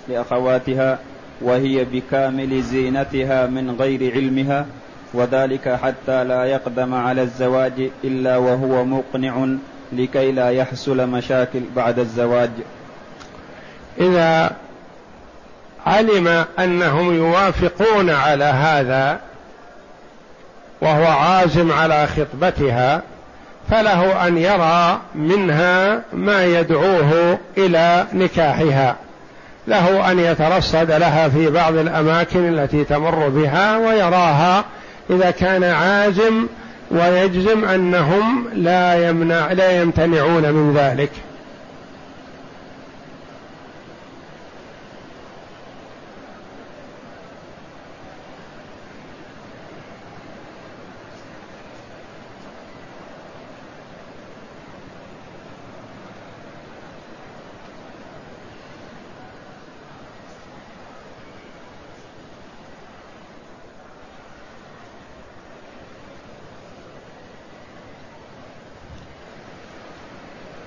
لأخواتها 0.09 0.99
وهي 1.41 1.85
بكامل 1.85 2.61
زينتها 2.61 3.47
من 3.47 3.75
غير 3.79 4.13
علمها؟ 4.13 4.65
وذلك 5.13 5.69
حتى 5.69 6.23
لا 6.23 6.45
يقدم 6.45 6.93
على 6.93 7.21
الزواج 7.21 7.89
إلا 8.03 8.37
وهو 8.37 8.85
مقنع 8.85 9.47
لكي 9.93 10.31
لا 10.31 10.49
يحصل 10.49 11.09
مشاكل 11.09 11.59
بعد 11.75 11.99
الزواج. 11.99 12.49
إذا 13.99 14.55
علم 15.85 16.45
أنهم 16.59 17.15
يوافقون 17.15 18.09
على 18.09 18.43
هذا 18.43 19.19
وهو 20.81 21.05
عازم 21.05 21.71
على 21.71 22.07
خطبتها 22.07 23.01
فله 23.71 24.27
أن 24.27 24.37
يرى 24.37 24.99
منها 25.15 26.01
ما 26.13 26.45
يدعوه 26.45 27.39
إلى 27.57 28.05
نكاحها. 28.13 28.95
له 29.67 30.11
أن 30.11 30.19
يترصد 30.19 30.91
لها 30.91 31.29
في 31.29 31.49
بعض 31.49 31.75
الأماكن 31.75 32.59
التي 32.59 32.83
تمر 32.83 33.29
بها 33.29 33.77
ويراها 33.77 34.63
إذا 35.09 35.31
كان 35.31 35.63
عازم 35.63 36.47
ويجزم 36.91 37.65
أنهم 37.65 38.49
لا 38.53 39.09
يمنع 39.09 39.51
لا 39.51 39.81
يمتنعون 39.81 40.51
من 40.51 40.73
ذلك. 40.77 41.11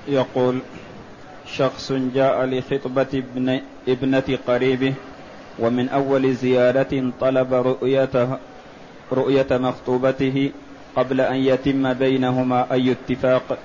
يقول 0.08 0.58
شخص 1.46 1.92
جاء 1.92 2.44
لخطبة 2.44 3.06
ابن 3.14 3.60
ابنة 3.88 4.38
قريبه 4.46 4.94
ومن 5.58 5.88
أول 5.88 6.34
زيارة 6.34 7.12
طلب 7.20 7.54
رؤيته 7.54 8.36
رؤية 9.12 9.46
مخطوبته 9.50 10.50
قبل 10.96 11.20
أن 11.20 11.36
يتم 11.36 11.92
بينهما 11.92 12.72
أي 12.72 12.92
اتفاق 12.92 13.58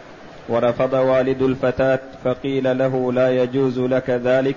ورفض 0.50 0.94
والد 0.94 1.42
الفتاة 1.42 2.00
فقيل 2.24 2.78
له 2.78 3.14
لا 3.14 3.44
يجوز 3.44 3.80
لك 3.80 4.10
ذلك 4.10 4.56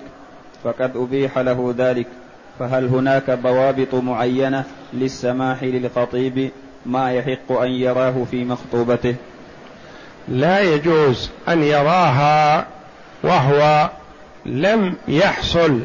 فقد 0.63 0.97
أبيح 0.97 1.37
له 1.37 1.75
ذلك 1.77 2.07
فهل 2.59 2.85
هناك 2.85 3.31
ضوابط 3.31 3.95
معينة 3.95 4.63
للسماح 4.93 5.63
للخطيب 5.63 6.51
ما 6.85 7.11
يحق 7.11 7.51
أن 7.51 7.71
يراه 7.71 8.23
في 8.31 8.45
مخطوبته؟ 8.45 9.15
لا 10.27 10.59
يجوز 10.59 11.29
أن 11.47 11.63
يراها 11.63 12.65
وهو 13.23 13.89
لم 14.45 14.93
يحصل 15.07 15.79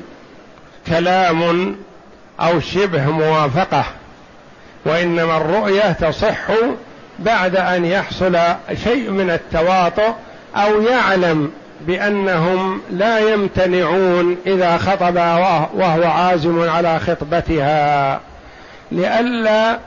كلام 0.86 1.76
أو 2.40 2.60
شبه 2.60 3.10
موافقة 3.10 3.84
وإنما 4.84 5.36
الرؤية 5.36 5.92
تصح 5.92 6.50
بعد 7.18 7.56
أن 7.56 7.84
يحصل 7.84 8.38
شيء 8.84 9.10
من 9.10 9.30
التواطؤ 9.30 10.12
أو 10.56 10.82
يعلم 10.82 11.50
بأنهم 11.80 12.82
لا 12.90 13.18
يمتنعون 13.18 14.36
إذا 14.46 14.76
خطب 14.78 15.16
وهو 15.74 16.04
عازم 16.04 16.68
على 16.68 16.98
خطبتها. 16.98 18.20
لئلا 18.92 19.78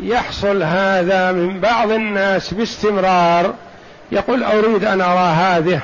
يحصل 0.00 0.62
هذا 0.62 1.32
من 1.32 1.60
بعض 1.60 1.90
الناس 1.90 2.54
باستمرار 2.54 3.54
يقول 4.12 4.42
أريد 4.42 4.84
أن 4.84 5.00
أرى 5.00 5.34
هذه 5.34 5.80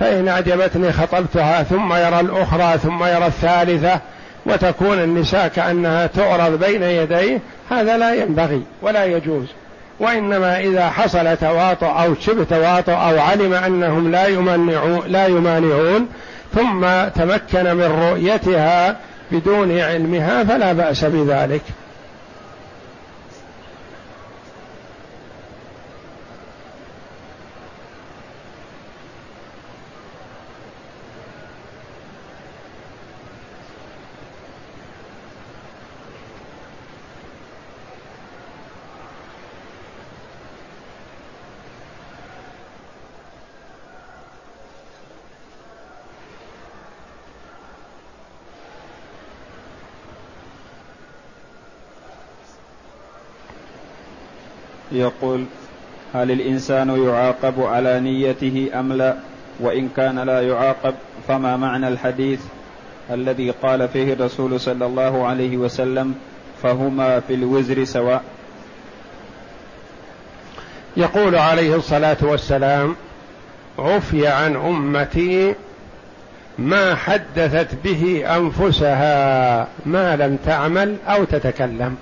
فإن 0.00 0.28
أعجبتني 0.28 0.92
خطبتها 0.92 1.62
ثم 1.62 1.92
يرى 1.92 2.20
الأخرى 2.20 2.78
ثم 2.78 3.04
يرى 3.04 3.26
الثالثة 3.26 4.00
وتكون 4.46 4.98
النساء 4.98 5.48
كأنها 5.48 6.06
تعرض 6.06 6.64
بين 6.64 6.82
يديه 6.82 7.38
هذا 7.70 7.98
لا 7.98 8.14
ينبغي 8.14 8.62
ولا 8.82 9.04
يجوز. 9.04 9.46
وإنما 10.00 10.60
إذا 10.60 10.90
حصل 10.90 11.36
تواطؤ 11.36 11.86
أو 11.86 12.14
شبه 12.20 12.44
تواطؤ 12.44 12.92
أو 12.92 13.20
علم 13.20 13.52
أنهم 13.54 14.10
لا 14.10 14.26
يمنعون 14.26 15.02
لا 15.06 15.26
يمانعون 15.26 16.08
ثم 16.54 16.86
تمكن 17.16 17.76
من 17.76 18.10
رؤيتها 18.10 18.96
بدون 19.32 19.80
علمها 19.80 20.44
فلا 20.44 20.72
بأس 20.72 21.04
بذلك. 21.04 21.62
يقول 54.92 55.44
هل 56.14 56.30
الإنسان 56.30 57.04
يعاقب 57.06 57.62
على 57.62 58.00
نيته 58.00 58.70
أم 58.74 58.92
لا؟ 58.92 59.14
وإن 59.60 59.88
كان 59.96 60.18
لا 60.18 60.40
يعاقب 60.40 60.94
فما 61.28 61.56
معنى 61.56 61.88
الحديث 61.88 62.40
الذي 63.10 63.50
قال 63.50 63.88
فيه 63.88 64.12
الرسول 64.12 64.60
صلى 64.60 64.86
الله 64.86 65.26
عليه 65.26 65.56
وسلم 65.56 66.14
فهما 66.62 67.20
في 67.20 67.34
الوزر 67.34 67.84
سواء؟ 67.84 68.22
يقول 70.96 71.36
عليه 71.36 71.76
الصلاة 71.76 72.16
والسلام 72.22 72.96
عفي 73.78 74.26
عن 74.26 74.56
أمتي 74.56 75.54
ما 76.58 76.94
حدثت 76.94 77.74
به 77.84 78.24
أنفسها 78.36 79.68
ما 79.86 80.16
لم 80.16 80.38
تعمل 80.46 80.96
أو 81.06 81.24
تتكلم. 81.24 81.96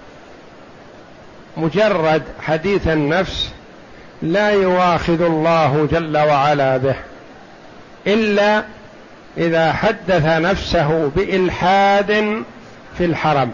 مجرد 1.59 2.22
حديث 2.42 2.88
النفس 2.88 3.50
لا 4.22 4.50
يواخذ 4.50 5.22
الله 5.22 5.88
جل 5.92 6.16
وعلا 6.16 6.76
به 6.76 6.94
إلا 8.06 8.64
إذا 9.36 9.72
حدث 9.72 10.26
نفسه 10.26 11.11
بإلحاد 11.16 12.42
في 12.98 13.04
الحرم. 13.04 13.50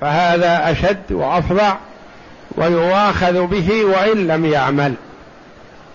فهذا 0.00 0.70
أشد 0.70 1.12
وأفظع 1.12 1.76
ويواخذ 2.56 3.46
به 3.46 3.84
وإن 3.84 4.26
لم 4.26 4.46
يعمل. 4.46 4.94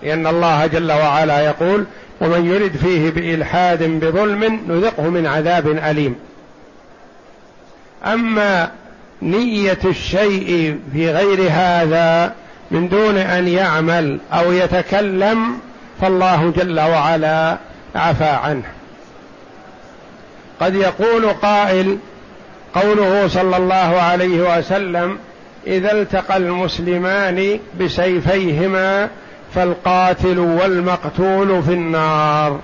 لأن 0.02 0.26
الله 0.26 0.66
جل 0.66 0.92
وعلا 0.92 1.40
يقول 1.40 1.84
ومن 2.20 2.46
يرد 2.46 2.76
فيه 2.76 3.10
بإلحاد 3.10 3.82
بظلم 3.82 4.60
نذقه 4.68 5.02
من 5.02 5.26
عذاب 5.26 5.66
أليم. 5.68 6.16
أما 8.04 8.70
نية 9.22 9.78
الشيء 9.84 10.78
في 10.92 11.10
غير 11.10 11.48
هذا 11.50 12.32
من 12.70 12.88
دون 12.88 13.16
أن 13.16 13.48
يعمل 13.48 14.18
أو 14.32 14.52
يتكلم 14.52 15.58
فالله 16.00 16.52
جل 16.56 16.80
وعلا 16.80 17.56
عفى 17.94 18.24
عنه. 18.24 18.62
قد 20.60 20.74
يقول 20.74 21.26
قائل 21.26 21.98
قوله 22.74 23.28
صلى 23.28 23.56
الله 23.56 24.00
عليه 24.00 24.58
وسلم 24.58 25.18
إذا 25.66 25.92
التقى 25.92 26.36
المسلمان 26.36 27.58
بسيفيهما 27.80 29.08
فالقاتل 29.54 30.38
والمقتول 30.38 31.62
في 31.62 31.72
النار. 31.72 32.60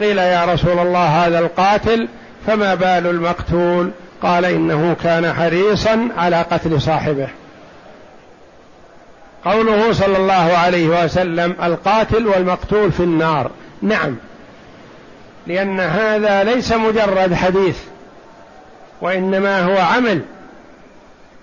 قيل 0.00 0.18
يا 0.18 0.44
رسول 0.44 0.78
الله 0.78 1.26
هذا 1.26 1.38
القاتل 1.38 2.08
فما 2.46 2.74
بال 2.74 3.06
المقتول؟ 3.06 3.90
قال 4.22 4.44
إنه 4.44 4.96
كان 5.02 5.32
حريصا 5.32 6.08
على 6.16 6.42
قتل 6.42 6.80
صاحبه. 6.80 7.28
قوله 9.44 9.92
صلى 9.92 10.16
الله 10.16 10.56
عليه 10.56 11.04
وسلم 11.04 11.56
القاتل 11.62 12.26
والمقتول 12.26 12.92
في 12.92 13.00
النار. 13.00 13.50
نعم. 13.82 14.16
لأن 15.46 15.80
هذا 15.80 16.44
ليس 16.44 16.72
مجرد 16.72 17.34
حديث 17.34 17.78
وإنما 19.00 19.60
هو 19.60 19.78
عمل. 19.78 20.22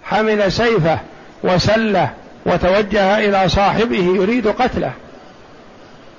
حمل 0.04 0.52
سيفه 0.52 1.00
وسله 1.44 2.10
وتوجه 2.46 3.18
إلى 3.18 3.50
صاحبه 3.50 4.14
يريد 4.16 4.48
قتله. 4.48 4.92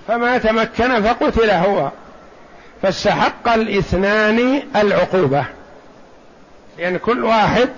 فما 0.08 0.38
تمكن 0.38 1.02
فقتل 1.02 1.50
هو. 1.50 1.90
فاستحق 2.82 3.48
الاثنان 3.48 4.62
العقوبة. 4.76 5.44
لأن 6.78 6.96
كل 6.96 7.24
واحد 7.24 7.68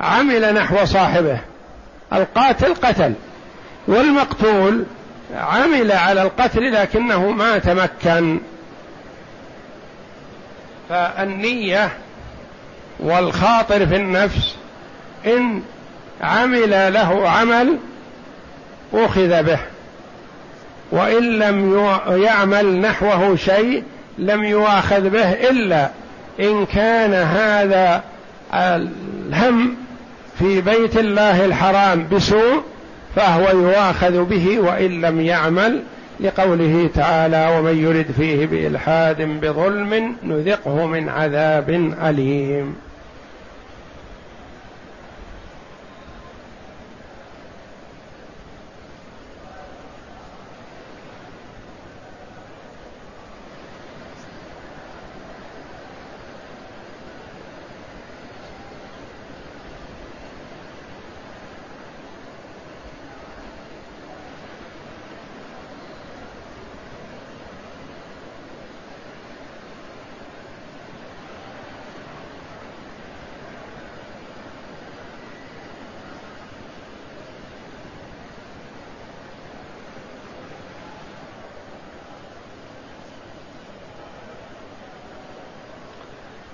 عمل 0.00 0.54
نحو 0.54 0.84
صاحبه. 0.84 1.38
القاتل 2.12 2.74
قتل. 2.74 3.12
والمقتول 3.86 4.84
عمل 5.34 5.92
على 5.92 6.22
القتل 6.22 6.72
لكنه 6.72 7.30
ما 7.30 7.58
تمكن. 7.58 8.40
فالنية 10.88 11.88
والخاطر 13.00 13.86
في 13.86 13.96
النفس 13.96 14.54
إن 15.26 15.62
عمل 16.20 16.92
له 16.92 17.28
عمل 17.30 17.78
أخذ 18.92 19.42
به. 19.42 19.58
وإن 20.92 21.38
لم 21.38 21.88
يعمل 22.08 22.80
نحوه 22.80 23.36
شيء 23.36 23.84
لم 24.18 24.44
يؤاخذ 24.44 25.08
به 25.08 25.32
إلا 25.32 25.90
إن 26.40 26.66
كان 26.66 27.14
هذا 27.14 28.02
الهم 28.54 29.74
في 30.38 30.60
بيت 30.60 30.96
الله 30.96 31.44
الحرام 31.44 32.06
بسوء 32.12 32.62
فهو 33.16 33.58
يؤاخذ 33.58 34.24
به 34.24 34.58
وإن 34.58 35.00
لم 35.00 35.20
يعمل 35.20 35.82
لقوله 36.20 36.90
تعالى 36.94 37.58
ومن 37.58 37.84
يرد 37.84 38.06
فيه 38.18 38.46
بإلحاد 38.46 39.22
بظلم 39.22 40.16
نذقه 40.24 40.86
من 40.86 41.08
عذاب 41.08 41.70
أليم. 42.04 42.74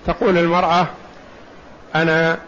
تقول 0.07 0.39
المرأة 0.39 0.87
أنا 1.95 2.39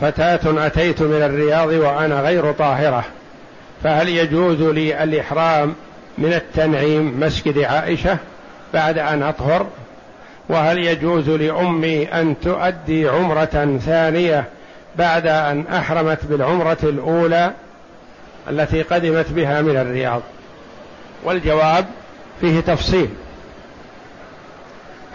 فتاة 0.00 0.66
أتيت 0.66 1.02
من 1.02 1.22
الرياض 1.22 1.68
وأنا 1.68 2.20
غير 2.20 2.52
طاهرة 2.52 3.04
فهل 3.84 4.08
يجوز 4.08 4.62
لي 4.62 5.02
الإحرام 5.04 5.74
من 6.18 6.32
التنعيم 6.32 7.20
مسجد 7.20 7.58
عائشة 7.58 8.18
بعد 8.74 8.98
أن 8.98 9.22
أطهر؟ 9.22 9.66
وهل 10.48 10.78
يجوز 10.78 11.28
لأمي 11.28 12.04
أن 12.04 12.34
تؤدي 12.40 13.08
عمرة 13.08 13.78
ثانية 13.86 14.44
بعد 14.96 15.26
أن 15.26 15.64
أحرمت 15.66 16.24
بالعمرة 16.24 16.78
الأولى 16.82 17.52
التي 18.50 18.82
قدمت 18.82 19.30
بها 19.30 19.60
من 19.62 19.76
الرياض؟ 19.76 20.22
والجواب 21.24 21.86
فيه 22.40 22.60
تفصيل. 22.60 23.08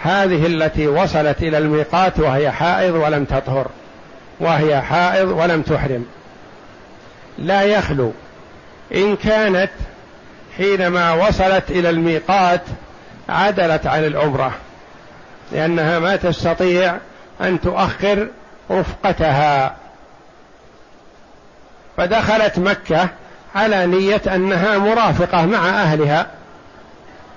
هذه 0.04 0.46
التي 0.46 0.88
وصلت 0.88 1.44
إلى 1.44 1.58
الميقات 1.58 2.20
وهي 2.20 2.52
حائض 2.52 2.96
ولم 2.96 3.26
تطهر 3.26 3.68
وهي 4.40 4.82
حائض 4.82 5.28
ولم 5.28 5.62
تحرم. 5.62 6.06
لا 7.38 7.62
يخلو. 7.62 8.12
إن 8.96 9.16
كانت 9.16 9.72
حينما 10.58 11.14
وصلت 11.14 11.72
إلى 11.72 11.90
الميقات 11.90 12.62
عدلت 13.30 13.88
عن 13.88 14.04
العمرة 14.04 14.54
لأنها 15.52 16.00
ما 16.00 16.16
تستطيع 16.16 16.98
أن 17.42 17.62
تؤخر 17.62 18.28
رفقتها. 18.72 19.76
فدخلت 21.98 22.60
مكة 22.60 23.10
على 23.56 23.86
نية 23.86 24.22
أنها 24.36 24.78
مرافقة 24.78 25.46
مع 25.46 25.70
أهلها 25.70 26.28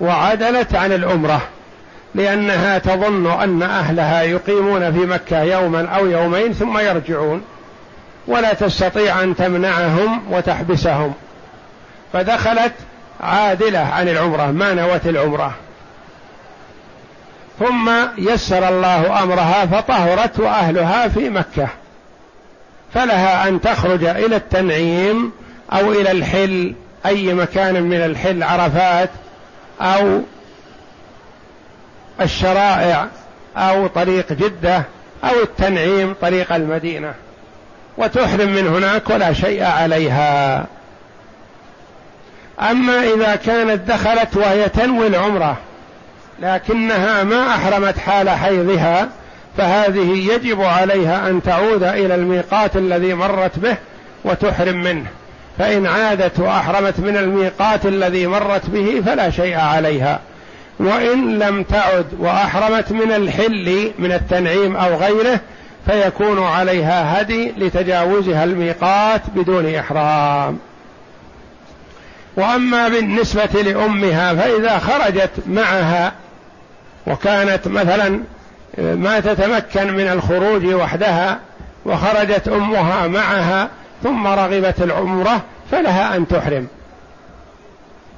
وعدلت 0.00 0.74
عن 0.74 0.92
العمرة. 0.92 1.42
لأنها 2.14 2.78
تظن 2.78 3.30
أن 3.42 3.62
أهلها 3.62 4.22
يقيمون 4.22 4.92
في 4.92 4.98
مكة 4.98 5.42
يوما 5.42 5.88
أو 5.88 6.06
يومين 6.06 6.52
ثم 6.52 6.78
يرجعون. 6.78 7.42
ولا 8.26 8.52
تستطيع 8.52 9.22
أن 9.22 9.36
تمنعهم 9.36 10.32
وتحبسهم. 10.32 11.14
فدخلت 12.12 12.72
عادلة 13.20 13.78
عن 13.78 14.08
العمرة 14.08 14.46
ما 14.46 14.74
نوت 14.74 15.06
العمرة. 15.06 15.54
ثم 17.58 17.90
يسر 18.18 18.68
الله 18.68 19.22
أمرها 19.22 19.66
فطهرت 19.66 20.40
وأهلها 20.40 21.08
في 21.08 21.30
مكة. 21.30 21.68
فلها 22.94 23.48
أن 23.48 23.60
تخرج 23.60 24.04
إلى 24.04 24.36
التنعيم 24.36 25.32
أو 25.72 25.92
إلى 25.92 26.10
الحل 26.10 26.74
أي 27.06 27.34
مكان 27.34 27.82
من 27.82 27.96
الحل 27.96 28.42
عرفات 28.42 29.10
أو 29.80 30.20
الشرائع 32.20 33.06
أو 33.56 33.86
طريق 33.86 34.32
جدة 34.32 34.82
أو 35.24 35.42
التنعيم 35.42 36.14
طريق 36.20 36.52
المدينة 36.52 37.14
وتحرم 37.98 38.48
من 38.48 38.66
هناك 38.66 39.10
ولا 39.10 39.32
شيء 39.32 39.64
عليها. 39.64 40.64
أما 42.60 43.02
إذا 43.02 43.36
كانت 43.36 43.90
دخلت 43.90 44.36
وهي 44.36 44.68
تنوي 44.68 45.06
العمرة 45.06 45.56
لكنها 46.40 47.24
ما 47.24 47.48
أحرمت 47.48 47.98
حال 47.98 48.30
حيضها 48.30 49.08
فهذه 49.56 50.32
يجب 50.32 50.62
عليها 50.62 51.28
أن 51.28 51.42
تعود 51.42 51.82
إلى 51.82 52.14
الميقات 52.14 52.76
الذي 52.76 53.14
مرت 53.14 53.58
به 53.58 53.76
وتحرم 54.24 54.76
منه. 54.76 55.06
فإن 55.58 55.86
عادت 55.86 56.40
وأحرمت 56.40 57.00
من 57.00 57.16
الميقات 57.16 57.86
الذي 57.86 58.26
مرت 58.26 58.70
به 58.70 59.02
فلا 59.06 59.30
شيء 59.30 59.58
عليها. 59.58 60.20
وإن 60.78 61.38
لم 61.38 61.62
تعد 61.62 62.06
وأحرمت 62.18 62.92
من 62.92 63.12
الحل 63.12 63.92
من 63.98 64.12
التنعيم 64.12 64.76
أو 64.76 64.94
غيره 64.94 65.40
فيكون 65.86 66.42
عليها 66.42 67.20
هدي 67.20 67.52
لتجاوزها 67.58 68.44
الميقات 68.44 69.22
بدون 69.34 69.74
إحرام. 69.74 70.58
وأما 72.36 72.88
بالنسبة 72.88 73.62
لأمها 73.62 74.34
فإذا 74.34 74.78
خرجت 74.78 75.30
معها 75.46 76.12
وكانت 77.06 77.68
مثلا 77.68 78.20
ما 78.78 79.20
تتمكن 79.20 79.92
من 79.94 80.06
الخروج 80.06 80.66
وحدها 80.66 81.38
وخرجت 81.86 82.48
أمها 82.48 83.06
معها 83.06 83.68
ثم 84.02 84.26
رغبت 84.26 84.82
العمرة 84.82 85.42
فلها 85.70 86.16
أن 86.16 86.28
تحرم. 86.28 86.66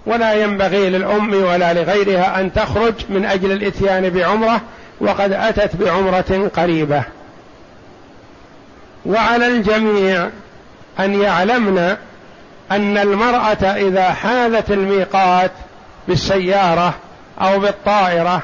ولا 0.07 0.33
ينبغي 0.33 0.91
للأم 0.91 1.35
ولا 1.35 1.73
لغيرها 1.73 2.41
أن 2.41 2.53
تخرج 2.53 2.95
من 3.09 3.25
أجل 3.25 3.53
الإتيان 3.53 4.11
بعمرة 4.11 4.61
وقد 5.01 5.33
أتت 5.33 5.77
بعمرة 5.77 6.51
قريبة. 6.57 7.03
وعلى 9.07 9.47
الجميع 9.47 10.29
أن 11.01 11.23
يعلمن 11.23 11.97
أن 12.71 12.99
المرأة 12.99 13.65
إذا 13.65 14.11
حاذت 14.11 14.71
الميقات 14.71 15.51
بالسيارة 16.09 16.95
أو 17.41 17.59
بالطائرة 17.59 18.43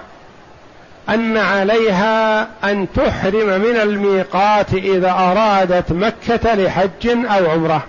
أن 1.09 1.37
عليها 1.37 2.49
أن 2.65 2.87
تحرم 2.97 3.61
من 3.61 3.77
الميقات 3.77 4.75
إذا 4.75 5.11
أرادت 5.11 5.93
مكة 5.93 6.55
لحج 6.55 7.09
أو 7.09 7.51
عمرة. 7.51 7.85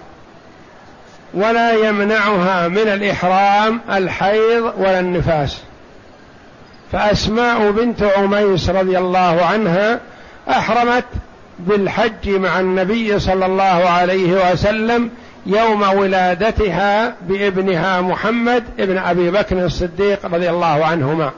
ولا 1.34 1.74
يمنعها 1.74 2.68
من 2.68 2.78
الإحرام 2.78 3.82
الحيض 3.92 4.74
ولا 4.78 5.00
النفاس. 5.00 5.62
فأسماء 6.92 7.72
بنت 7.72 8.04
عميس 8.04 8.70
رضي 8.70 8.98
الله 8.98 9.46
عنها 9.46 10.00
أحرمت 10.50 11.06
بالحج 11.60 12.30
مع 12.30 12.60
النبي 12.60 13.20
صلى 13.20 13.46
الله 13.46 13.64
عليه 13.90 14.52
وسلم 14.52 15.10
يوم 15.46 15.82
ولادتها 15.82 17.16
بابنها 17.22 18.02
محمد 18.02 18.64
ابن 18.80 18.98
أبي 18.98 19.32
بكر 19.32 19.66
الصديق 19.66 20.26
رضي 20.26 20.50
الله 20.50 20.86
عنهما. 20.86 21.32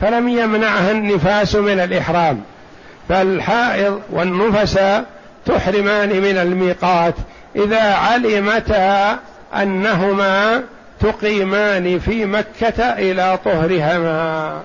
فلم 0.00 0.28
يمنعها 0.28 0.90
النفاس 0.90 1.54
من 1.56 1.80
الإحرام 1.80 2.40
فالحائض 3.08 4.00
والنفس 4.12 4.78
تحرمان 5.46 6.08
من 6.08 6.38
الميقات 6.38 7.14
إذا 7.56 7.94
علمتا 7.94 9.18
أنهما 9.54 10.62
تقيمان 11.00 11.98
في 11.98 12.24
مكة 12.24 12.82
إلى 12.82 13.38
طهرهما. 13.44 14.60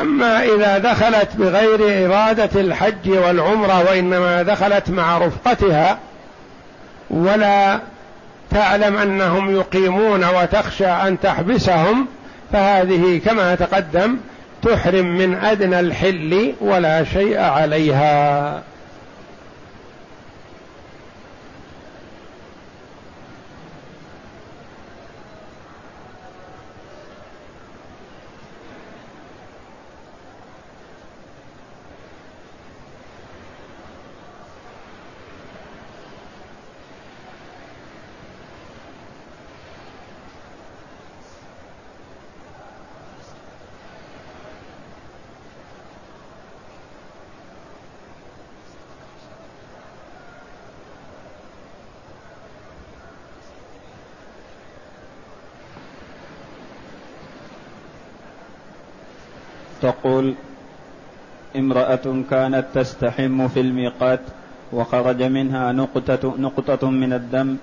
أما 0.00 0.44
إذا 0.44 0.78
دخلت 0.78 1.28
بغير 1.36 2.06
إرادة 2.06 2.60
الحج 2.60 3.10
والعمرة 3.10 3.90
وإنما 3.90 4.42
دخلت 4.42 4.90
مع 4.90 5.18
رفقتها 5.18 5.98
ولا 7.10 7.80
تعلم 8.50 8.96
أنهم 8.96 9.56
يقيمون 9.56 10.24
وتخشى 10.24 10.86
أن 10.86 11.20
تحبسهم 11.20 12.06
فهذه 12.52 13.20
كما 13.24 13.54
تقدم 13.54 14.16
تحرم 14.62 15.06
من 15.06 15.34
أدنى 15.34 15.80
الحل 15.80 16.54
ولا 16.60 17.04
شيء 17.04 17.40
عليها. 17.40 18.62
تقول 60.06 60.34
امرأة 61.56 62.22
كانت 62.30 62.64
تستحم 62.74 63.48
في 63.48 63.60
الميقات 63.60 64.20
وخرج 64.72 65.22
منها 65.22 65.72
نقطة, 65.72 66.34
نقطة 66.38 66.90
من 66.90 67.12
الدم 67.12 67.56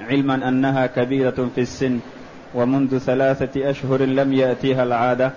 علما 0.00 0.48
أنها 0.48 0.86
كبيرة 0.86 1.48
في 1.54 1.60
السن 1.60 1.98
ومنذ 2.54 2.98
ثلاثة 2.98 3.70
أشهر 3.70 4.02
لم 4.02 4.32
يأتيها 4.32 4.82
العادة 4.82 5.32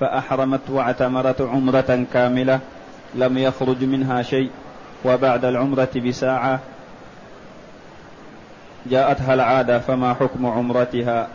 فأحرمت 0.00 0.60
واعتمرت 0.68 1.40
عمرة 1.40 2.06
كاملة 2.12 2.60
لم 3.14 3.38
يخرج 3.38 3.84
منها 3.84 4.22
شيء 4.22 4.50
وبعد 5.04 5.44
العمرة 5.44 5.94
بساعة 6.06 6.60
جاءتها 8.86 9.34
العادة 9.34 9.78
فما 9.78 10.14
حكم 10.14 10.46
عمرتها؟ 10.46 11.28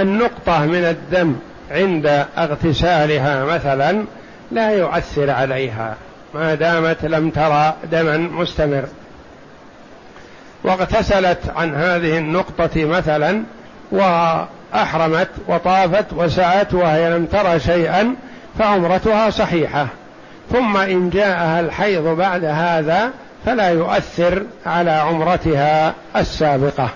النقطة 0.00 0.66
من 0.66 0.84
الدم 0.84 1.36
عند 1.70 2.24
اغتسالها 2.38 3.44
مثلا 3.44 4.04
لا 4.52 4.70
يؤثر 4.70 5.30
عليها 5.30 5.94
ما 6.34 6.54
دامت 6.54 7.04
لم 7.04 7.30
ترى 7.30 7.74
دما 7.92 8.16
مستمر. 8.16 8.84
واغتسلت 10.64 11.38
عن 11.56 11.74
هذه 11.74 12.18
النقطة 12.18 12.84
مثلا 12.84 13.42
وأحرمت 13.92 15.28
وطافت 15.48 16.06
وسعت 16.12 16.74
وهي 16.74 17.10
لم 17.10 17.26
ترى 17.26 17.60
شيئا 17.60 18.14
فعمرتها 18.58 19.30
صحيحة. 19.30 19.86
ثم 20.52 20.76
إن 20.76 21.10
جاءها 21.10 21.60
الحيض 21.60 22.04
بعد 22.04 22.44
هذا 22.44 23.10
فلا 23.46 23.68
يؤثر 23.68 24.42
على 24.66 24.90
عمرتها 24.90 25.94
السابقة. 26.16 26.88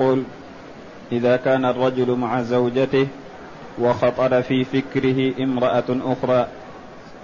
يقول 0.00 0.22
إذا 1.12 1.36
كان 1.36 1.64
الرجل 1.64 2.10
مع 2.10 2.42
زوجته 2.42 3.06
وخطر 3.78 4.42
في 4.42 4.64
فكره 4.64 5.44
امرأة 5.44 5.84
أخرى 5.88 6.46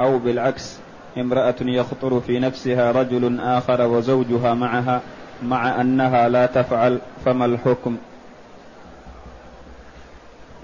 أو 0.01 0.19
بالعكس 0.19 0.77
امرأة 1.19 1.55
يخطر 1.61 2.21
في 2.21 2.39
نفسها 2.39 2.93
رجل 2.93 3.41
آخر 3.41 3.87
وزوجها 3.87 4.55
معها 4.55 5.01
مع 5.43 5.81
أنها 5.81 6.29
لا 6.29 6.47
تفعل 6.47 6.99
فما 7.25 7.45
الحكم؟ 7.45 7.97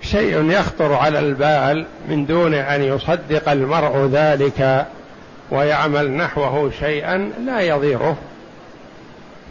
شيء 0.03 0.51
يخطر 0.51 0.93
على 0.93 1.19
البال 1.19 1.87
من 2.09 2.27
دون 2.27 2.55
أن 2.55 2.83
يصدق 2.83 3.49
المرء 3.49 4.07
ذلك 4.13 4.87
ويعمل 5.51 6.11
نحوه 6.11 6.71
شيئا 6.81 7.31
لا 7.47 7.61
يضيره. 7.61 8.17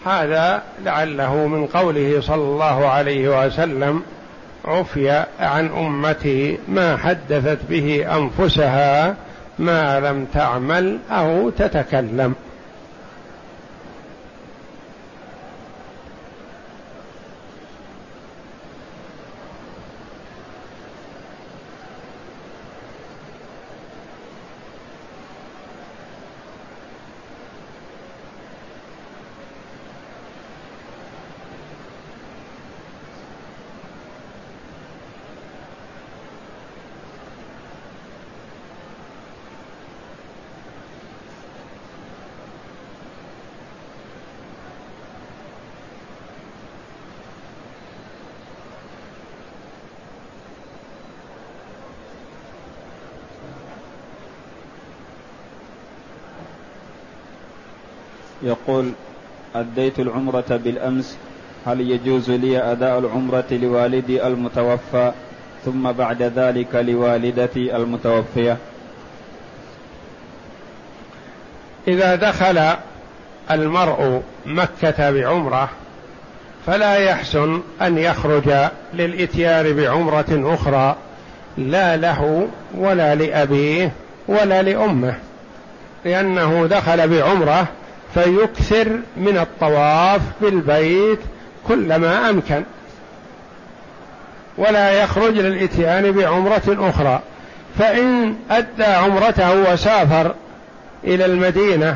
هذا 0.06 0.64
لعله 0.86 1.48
من 1.48 1.66
قوله 1.66 2.22
صلى 2.22 2.44
الله 2.44 2.88
عليه 2.88 3.46
وسلم 3.46 4.04
عفي 4.66 5.26
عن 5.40 5.66
أمتي 5.68 6.58
ما 6.68 6.98
حدثت 6.98 7.58
به 7.70 8.06
أنفسها 8.16 9.16
ما 9.60 10.00
لم 10.00 10.26
تعمل 10.34 11.00
أو 11.12 11.50
تتكلم. 11.50 12.36
يقول 58.44 58.92
أديت 59.56 60.00
العمرة 60.00 60.60
بالأمس 60.64 61.18
هل 61.66 61.92
يجوز 61.92 62.32
لي 62.32 62.72
أداء 62.72 63.00
العمرة 63.00 63.46
لوالدي 63.52 64.28
المتوفى 64.28 65.12
ثم 65.66 65.92
بعد 65.92 66.22
ذلك 66.22 66.76
لوالدتي 66.76 67.76
المتوفية؟ 67.76 68.58
إذا 71.88 72.16
دخل 72.16 72.76
المرء 73.52 74.22
مكة 74.46 75.12
بعمرة 75.12 75.70
فلا 76.66 76.96
يحسن 76.96 77.62
أن 77.82 77.98
يخرج 77.98 78.52
للاتيان 78.94 79.76
بعمرة 79.76 80.54
أخرى 80.54 80.96
لا 81.58 81.98
له 81.98 82.48
ولا 82.76 83.16
لأبيه 83.16 83.92
ولا 84.28 84.62
لأمه 84.62 85.16
لأنه 86.06 86.68
دخل 86.68 87.08
بعمرة 87.08 87.68
فيكثر 88.14 89.00
من 89.18 89.38
الطواف 89.38 90.22
بالبيت 90.42 91.20
كلما 91.68 92.30
أمكن. 92.30 92.64
ولا 94.58 94.92
يخرج 94.92 95.34
للإتيان 95.34 96.12
بعمرة 96.12 96.90
أخرى. 96.90 97.22
فإن 97.80 98.36
أدى 98.52 98.84
عمرته 98.84 99.74
وسافر 99.74 100.36
إلى 101.04 101.26
المدينة 101.26 101.96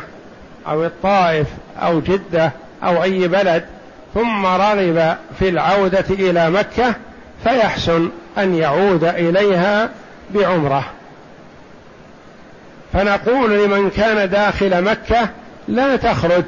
أو 0.68 0.86
الطائف 0.86 1.48
أو 1.82 2.02
جدة 2.02 2.52
أو 2.84 3.04
أي 3.04 3.28
بلد 3.28 3.66
ثم 4.14 4.46
رغب 4.46 5.18
في 5.40 5.50
العودة 5.50 6.06
إلى 6.10 6.50
مكة 6.50 6.96
فيحسن 7.44 8.10
أن 8.38 8.56
يعود 8.56 9.04
إليها 9.04 9.90
بعمرة. 10.30 10.84
فنقول 12.94 13.64
لمن 13.64 13.90
كان 13.90 14.30
داخل 14.30 14.84
مكة 14.84 15.30
لا 15.68 15.96
تخرج 15.96 16.44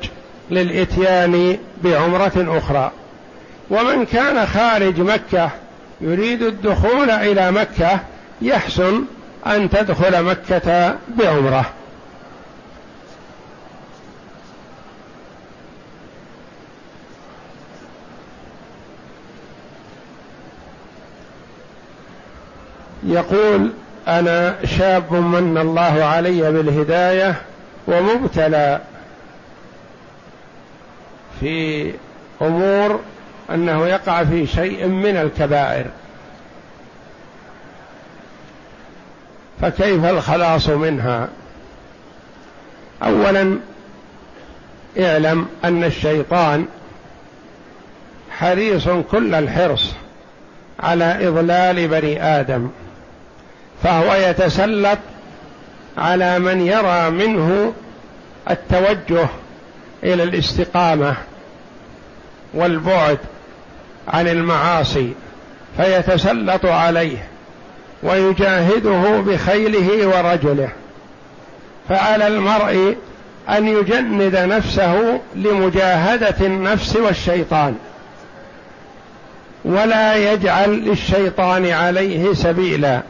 للإتيان 0.52 1.58
بعمرة 1.84 2.58
أخرى. 2.58 2.92
ومن 3.70 4.06
كان 4.06 4.46
خارج 4.46 5.02
مكة 5.02 5.50
يريد 6.02 6.42
الدخول 6.42 7.10
إلى 7.10 7.52
مكة 7.52 8.00
يحسن 8.42 9.04
أن 9.48 9.70
تدخل 9.70 10.24
مكة 10.24 10.96
بعمرة. 11.08 11.66
يقول 23.04 23.72
أنا 24.08 24.56
شاب 24.66 25.14
من 25.14 25.58
الله 25.58 26.04
علي 26.04 26.52
بالهداية 26.52 27.36
ومبتلى. 27.88 28.82
في 31.40 31.92
أمور 32.42 33.00
أنه 33.50 33.88
يقع 33.88 34.24
في 34.24 34.48
شيء 34.48 34.88
من 34.88 35.18
الكبائر. 35.18 35.86
فكيف 39.62 40.06
الخلاص 40.06 40.70
منها؟ 40.70 41.30
اولا 43.04 43.60
اعلم 45.00 45.48
أن 45.66 45.84
الشيطان 45.84 46.66
حريص 48.32 48.90
كل 49.12 49.36
الحرص 49.36 49.94
على 50.80 51.28
إضلال 51.28 51.88
بني 51.88 52.24
آدم 52.24 52.70
فهو 53.84 54.14
يتسلط 54.14 55.00
على 55.98 56.40
من 56.40 56.62
يرى 56.62 57.10
منه 57.10 57.74
التوجه 58.50 59.28
إلى 60.06 60.24
الاستقامة 60.24 61.16
والبعد 62.54 63.18
عن 64.08 64.28
المعاصي 64.28 65.14
فيتسلط 65.78 66.66
عليه 66.66 67.28
ويجاهده 68.04 69.20
بخيله 69.20 70.08
ورجله. 70.08 70.70
فعلى 71.90 72.28
المرء 72.28 72.96
أن 73.50 73.68
يجند 73.68 74.36
نفسه 74.36 75.20
لمجاهدة 75.36 76.36
النفس 76.46 76.96
والشيطان 76.96 77.76
ولا 79.66 80.16
يجعل 80.34 80.70
للشيطان 80.70 81.66
عليه 81.72 82.34
سبيلا. 82.34 83.02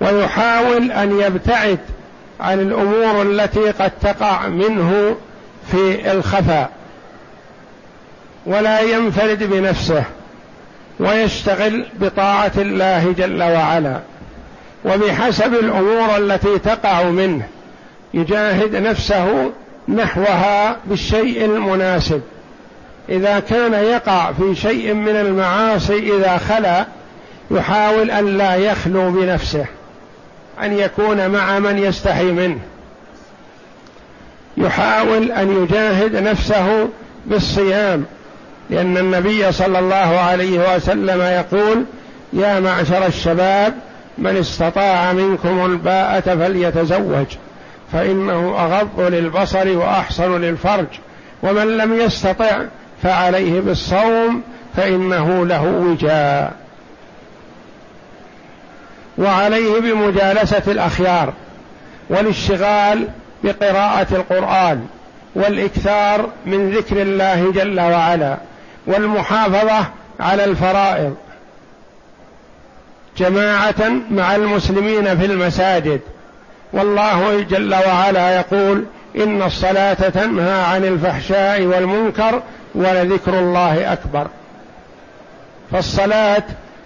ويحاول 0.00 0.92
أن 0.92 1.20
يبتعد 1.20 1.78
عن 2.40 2.60
الأمور 2.60 3.22
التي 3.22 3.70
قد 3.70 3.90
تقع 4.02 4.48
منه 4.48 5.16
في 5.72 6.12
الخفاء 6.12 6.70
ولا 8.46 8.80
ينفرد 8.80 9.42
بنفسه 9.42 10.04
ويشتغل 11.00 11.86
بطاعة 12.00 12.52
الله 12.56 13.14
جل 13.18 13.42
وعلا 13.42 14.00
وبحسب 14.84 15.54
الأمور 15.54 16.16
التي 16.16 16.58
تقع 16.58 17.02
منه 17.02 17.46
يجاهد 18.14 18.76
نفسه 18.76 19.52
نحوها 19.88 20.76
بالشيء 20.84 21.44
المناسب. 21.44 22.20
إذا 23.08 23.40
كان 23.40 23.72
يقع 23.72 24.32
في 24.32 24.54
شيء 24.54 24.94
من 24.94 25.16
المعاصي 25.16 26.16
إذا 26.16 26.38
خلا 26.38 26.86
يحاول 27.50 28.10
أن 28.10 28.38
لا 28.38 28.54
يخلو 28.54 29.10
بنفسه 29.10 29.66
أن 30.62 30.78
يكون 30.78 31.28
مع 31.28 31.58
من 31.58 31.78
يستحي 31.78 32.24
منه. 32.24 32.58
يحاول 34.58 35.32
أن 35.32 35.62
يجاهد 35.62 36.16
نفسه 36.16 36.88
بالصيام 37.26 38.04
لأن 38.70 38.96
النبي 38.96 39.52
صلى 39.52 39.78
الله 39.78 39.96
عليه 39.96 40.76
وسلم 40.76 41.20
يقول 41.20 41.84
يا 42.32 42.60
معشر 42.60 43.06
الشباب 43.06 43.74
من 44.18 44.36
استطاع 44.36 45.12
منكم 45.12 45.64
الباءة 45.64 46.20
فليتزوج 46.20 47.26
فإنه 47.92 48.54
أغض 48.58 49.00
للبصر 49.00 49.78
وأحسن 49.78 50.40
للفرج 50.40 50.86
ومن 51.42 51.76
لم 51.76 52.00
يستطع 52.00 52.62
فعليه 53.02 53.60
بالصوم 53.60 54.42
فإنه 54.76 55.46
له 55.46 55.62
وجاء. 55.62 56.52
وعليه 59.18 59.80
بمجالسة 59.80 60.62
الأخيار 60.66 61.32
والاشتغال 62.10 63.08
بقراءة 63.44 64.06
القرآن 64.12 64.86
والإكثار 65.34 66.28
من 66.46 66.70
ذكر 66.70 67.02
الله 67.02 67.52
جل 67.52 67.80
وعلا 67.80 68.36
والمحافظة 68.86 69.86
على 70.20 70.44
الفرائض 70.44 71.16
جماعة 73.18 73.90
مع 74.10 74.36
المسلمين 74.36 75.18
في 75.18 75.24
المساجد. 75.24 76.00
والله 76.72 77.46
جل 77.50 77.74
وعلا 77.74 78.36
يقول 78.36 78.84
إن 79.16 79.42
الصلاة 79.42 79.94
تنهى 79.94 80.62
عن 80.62 80.84
الفحشاء 80.84 81.62
والمنكر 81.62 82.42
ولذكر 82.74 83.38
الله 83.38 83.92
أكبر. 83.92 84.26
فالصلاة 85.72 86.42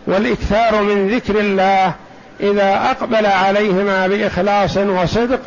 والإكثار 0.06 0.82
من 0.82 1.08
ذكر 1.08 1.40
الله 1.40 1.94
إذا 2.40 2.90
أقبل 2.90 3.26
عليهما 3.26 4.06
بإخلاص 4.06 4.76
وصدق 4.76 5.40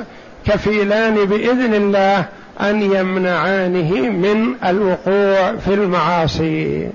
كفيلان 0.48 1.26
بإذن 1.26 1.74
الله 1.74 2.26
أن 2.62 2.82
يمنعانه 2.82 3.92
من 4.10 4.56
الوقوع 4.66 5.56
في 5.56 5.74
المعاصي. 5.74 6.90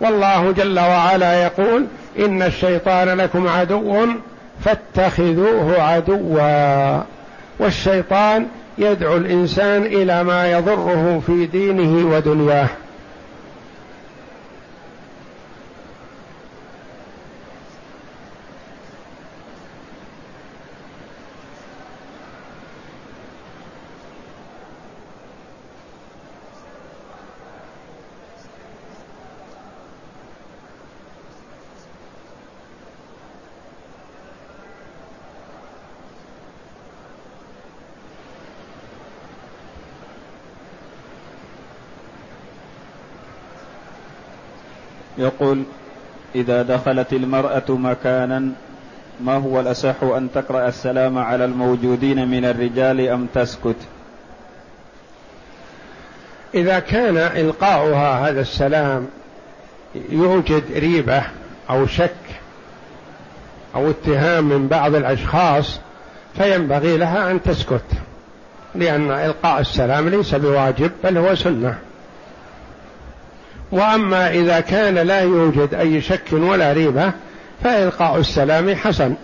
والله 0.00 0.52
جل 0.52 0.78
وعلا 0.78 1.42
يقول 1.42 1.86
إن 2.18 2.42
الشيطان 2.42 3.08
لكم 3.08 3.48
عدو 3.48 4.06
فاتخذوه 4.64 5.82
عدوا. 5.82 7.02
والشيطان 7.58 8.46
يدعو 8.78 9.16
الإنسان 9.16 9.82
إلى 9.82 10.24
ما 10.24 10.52
يضره 10.52 11.22
في 11.26 11.46
دينه 11.46 12.16
ودنياه. 12.16 12.68
يقول 45.18 45.62
إذا 46.34 46.62
دخلت 46.62 47.12
المرأة 47.12 47.64
مكانا 47.68 48.52
ما 49.20 49.34
هو 49.34 49.60
الأصح 49.60 50.02
أن 50.02 50.28
تقرأ 50.34 50.68
السلام 50.68 51.18
على 51.18 51.44
الموجودين 51.44 52.28
من 52.28 52.44
الرجال 52.44 53.08
أم 53.08 53.26
تسكت؟ 53.34 53.76
إذا 56.54 56.78
كان 56.78 57.16
إلقاؤها 57.16 58.28
هذا 58.28 58.40
السلام 58.40 59.06
يوجد 60.10 60.62
ريبة 60.76 61.22
أو 61.70 61.86
شك 61.86 62.10
أو 63.74 63.90
اتهام 63.90 64.44
من 64.44 64.68
بعض 64.68 64.94
الأشخاص 64.94 65.80
فينبغي 66.36 66.96
لها 66.96 67.30
أن 67.30 67.42
تسكت 67.42 67.84
لأن 68.74 69.10
إلقاء 69.10 69.60
السلام 69.60 70.08
ليس 70.08 70.34
بواجب 70.34 70.90
بل 71.04 71.18
هو 71.18 71.34
سنة. 71.34 71.78
وأما 73.72 74.30
إذا 74.30 74.60
كان 74.60 74.94
لا 74.94 75.20
يوجد 75.20 75.74
أي 75.74 76.00
شك 76.00 76.32
ولا 76.32 76.72
ريبة 76.72 77.12
فإلقاء 77.64 78.18
السلام 78.18 78.74
حسن. 78.74 79.14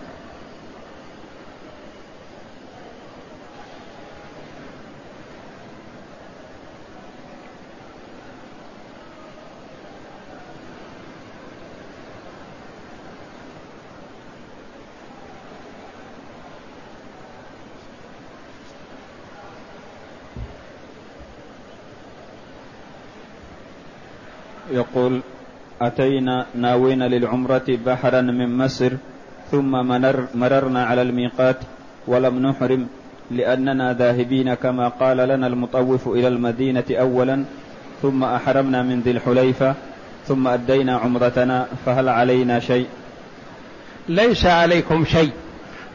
يقول 24.95 25.21
أتينا 25.81 26.45
ناوين 26.55 27.03
للعمرة 27.03 27.79
بحرا 27.85 28.21
من 28.21 28.57
مصر 28.57 28.91
ثم 29.51 29.71
منر 29.71 30.25
مررنا 30.35 30.85
على 30.85 31.01
الميقات 31.01 31.57
ولم 32.07 32.47
نحرم 32.47 32.87
لأننا 33.31 33.93
ذاهبين 33.93 34.53
كما 34.53 34.87
قال 34.87 35.17
لنا 35.17 35.47
المطوف 35.47 36.07
إلى 36.07 36.27
المدينة 36.27 36.83
أولا 36.91 37.43
ثم 38.01 38.23
أحرمنا 38.23 38.83
من 38.83 38.99
ذي 38.99 39.11
الحليفة 39.11 39.75
ثم 40.27 40.47
أدينا 40.47 40.97
عمرتنا 40.97 41.67
فهل 41.85 42.09
علينا 42.09 42.59
شيء؟ 42.59 42.87
ليس 44.09 44.45
عليكم 44.45 45.05
شيء 45.05 45.31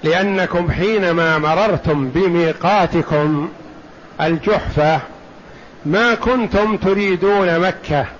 لأنكم 0.05 0.71
حينما 0.71 1.39
مررتم 1.39 2.09
بميقاتكم 2.09 3.49
الجحفة 4.21 5.01
ما 5.87 6.15
كنتم 6.15 6.77
تريدون 6.77 7.59
مكة. 7.59 8.20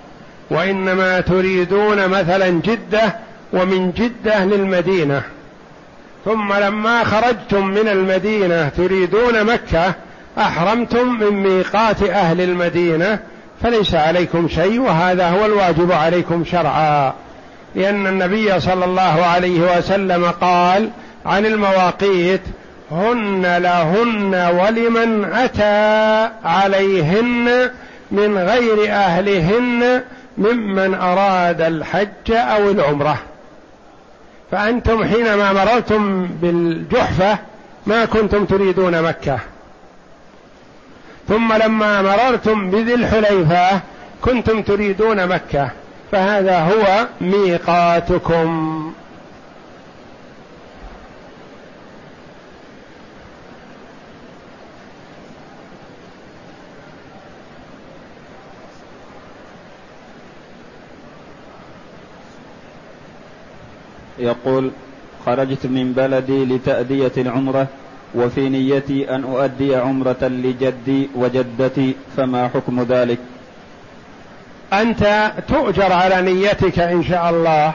وإنما 0.51 1.21
تريدون 1.21 2.07
مثلا 2.07 2.49
جدة 2.49 3.15
ومن 3.53 3.91
جدة 3.91 4.45
للمدينة. 4.45 5.21
ثم 6.25 6.53
لما 6.53 7.03
خرجتم 7.03 7.67
من 7.67 7.87
المدينة 7.87 8.69
تريدون 8.69 9.43
مكة 9.43 9.93
أحرمتم 10.37 11.19
من 11.19 11.31
ميقات 11.31 12.03
أهل 12.03 12.41
المدينة 12.41 13.19
فليس 13.63 13.95
عليكم 13.95 14.47
شيء 14.47 14.79
وهذا 14.79 15.29
هو 15.29 15.45
الواجب 15.45 15.91
عليكم 15.91 16.45
شرعا. 16.45 17.13
لأن 17.75 18.07
النبي 18.07 18.59
صلى 18.59 18.85
الله 18.85 19.25
عليه 19.25 19.77
وسلم 19.77 20.25
قال 20.25 20.89
عن 21.25 21.45
المواقيت 21.45 22.41
هن 22.91 23.57
لهن 23.57 24.35
ولمن 24.59 25.25
أتى 25.33 26.29
عليهن 26.45 27.69
من 28.11 28.37
غير 28.37 28.91
أهلهن 28.91 30.01
ممن 30.37 30.93
أراد 30.93 31.61
الحج 31.61 32.31
أو 32.31 32.71
العمرة. 32.71 33.17
فأنتم 34.51 35.03
حينما 35.03 35.53
مررتم 35.53 36.25
بالجحفة 36.25 37.37
ما 37.87 38.05
كنتم 38.05 38.45
تريدون 38.45 39.01
مكة. 39.01 39.39
ثم 41.27 41.53
لما 41.53 42.01
مررتم 42.01 42.69
بذي 42.69 42.93
الحليفة 42.93 43.79
كنتم 44.21 44.61
تريدون 44.61 45.27
مكة. 45.27 45.69
فهذا 46.11 46.59
هو 46.59 47.07
ميقاتكم. 47.21 48.93
يقول 64.21 64.71
خرجت 65.25 65.65
من 65.65 65.93
بلدي 65.93 66.45
لتأدية 66.45 67.11
العمرة 67.17 67.67
وفي 68.15 68.49
نيتي 68.49 69.15
أن 69.15 69.23
أؤدي 69.23 69.75
عمرة 69.75 70.17
لجدي 70.21 71.09
وجدتي 71.15 71.95
فما 72.17 72.47
حكم 72.47 72.83
ذلك؟ 72.83 73.17
أنت 74.73 75.31
تؤجر 75.47 75.93
على 75.93 76.21
نيتك 76.21 76.79
إن 76.79 77.03
شاء 77.03 77.29
الله 77.29 77.73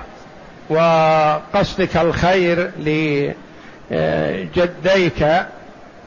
وقصدك 0.70 1.96
الخير 1.96 2.70
لجديك 3.90 5.26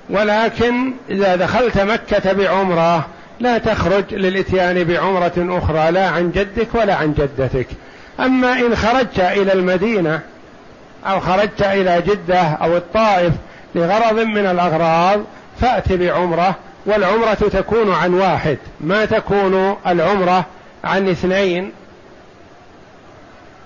ولكن 0.10 0.94
إذا 1.10 1.36
دخلت 1.36 1.80
مكة 1.80 2.34
بعمرة 2.34 3.08
لا 3.40 3.58
تخرج 3.58 4.04
للإتيان 4.12 4.84
بعمرة 4.84 5.34
أخرى 5.38 5.92
لا 5.92 6.08
عن 6.08 6.32
جدك 6.32 6.76
ولا 6.76 6.96
عن 6.96 7.14
جدتك. 7.14 7.68
أما 8.20 8.60
إن 8.60 8.76
خرجت 8.76 9.20
إلى 9.20 9.54
المدينة 9.54 10.20
أو 11.06 11.20
خرجت 11.20 11.62
إلى 11.62 12.02
جدة 12.08 12.42
أو 12.42 12.78
الطائف 12.78 13.34
لغرض 13.76 14.20
من 14.20 14.46
الأغراض 14.46 15.22
فأت 15.62 15.94
بعمرة 15.94 16.56
والعمرة 16.86 17.34
تكون 17.34 17.94
عن 17.94 18.14
واحد. 18.14 18.58
ما 18.82 19.06
تكون 19.06 19.76
العمرة 19.88 20.46
عن 20.84 21.10
اثنين 21.10 21.72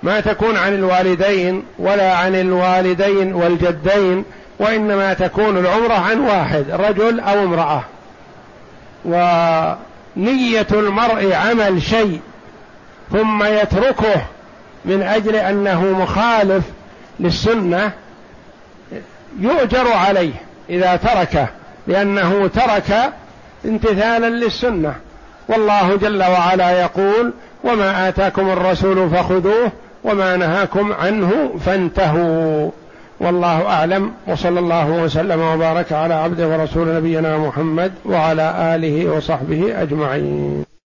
ما 0.03 0.19
تكون 0.19 0.57
عن 0.57 0.73
الوالدين 0.73 1.63
ولا 1.79 2.15
عن 2.15 2.35
الوالدين 2.35 3.33
والجدين 3.33 4.25
وإنما 4.59 5.13
تكون 5.13 5.57
العمرة 5.57 5.93
عن 5.93 6.19
واحد 6.19 6.65
رجل 6.71 7.19
أو 7.19 7.43
امرأة. 7.43 7.83
ونية 9.05 10.67
المرء 10.71 11.33
عمل 11.33 11.81
شيء 11.81 12.19
ثم 13.11 13.43
يتركه 13.43 14.21
من 14.85 15.01
أجل 15.01 15.35
أنه 15.35 15.83
مخالف 15.83 16.63
للسنة 17.19 17.91
يؤجر 19.39 19.87
عليه 19.93 20.33
إذا 20.69 20.95
تركه 20.95 21.47
لأنه 21.87 22.47
ترك 22.47 23.13
امتثالا 23.65 24.29
للسنة. 24.29 24.95
والله 25.47 25.95
جل 25.95 26.23
وعلا 26.23 26.81
يقول 26.81 27.33
وما 27.63 28.09
آتاكم 28.09 28.49
الرسول 28.49 29.09
فخذوه 29.09 29.71
وما 30.03 30.37
نهاكم 30.37 30.93
عنه 30.93 31.59
فانتهوا. 31.65 32.71
والله 33.19 33.65
أعلم 33.65 34.11
وصلى 34.27 34.59
الله 34.59 34.89
وسلم 34.89 35.41
وبارك 35.41 35.93
على 35.93 36.13
عبده 36.13 36.47
ورسول 36.47 36.95
نبينا 36.95 37.37
محمد 37.37 37.93
وعلى 38.05 38.75
آله 38.75 39.09
وصحبه 39.09 39.81
أجمعين. 39.81 40.72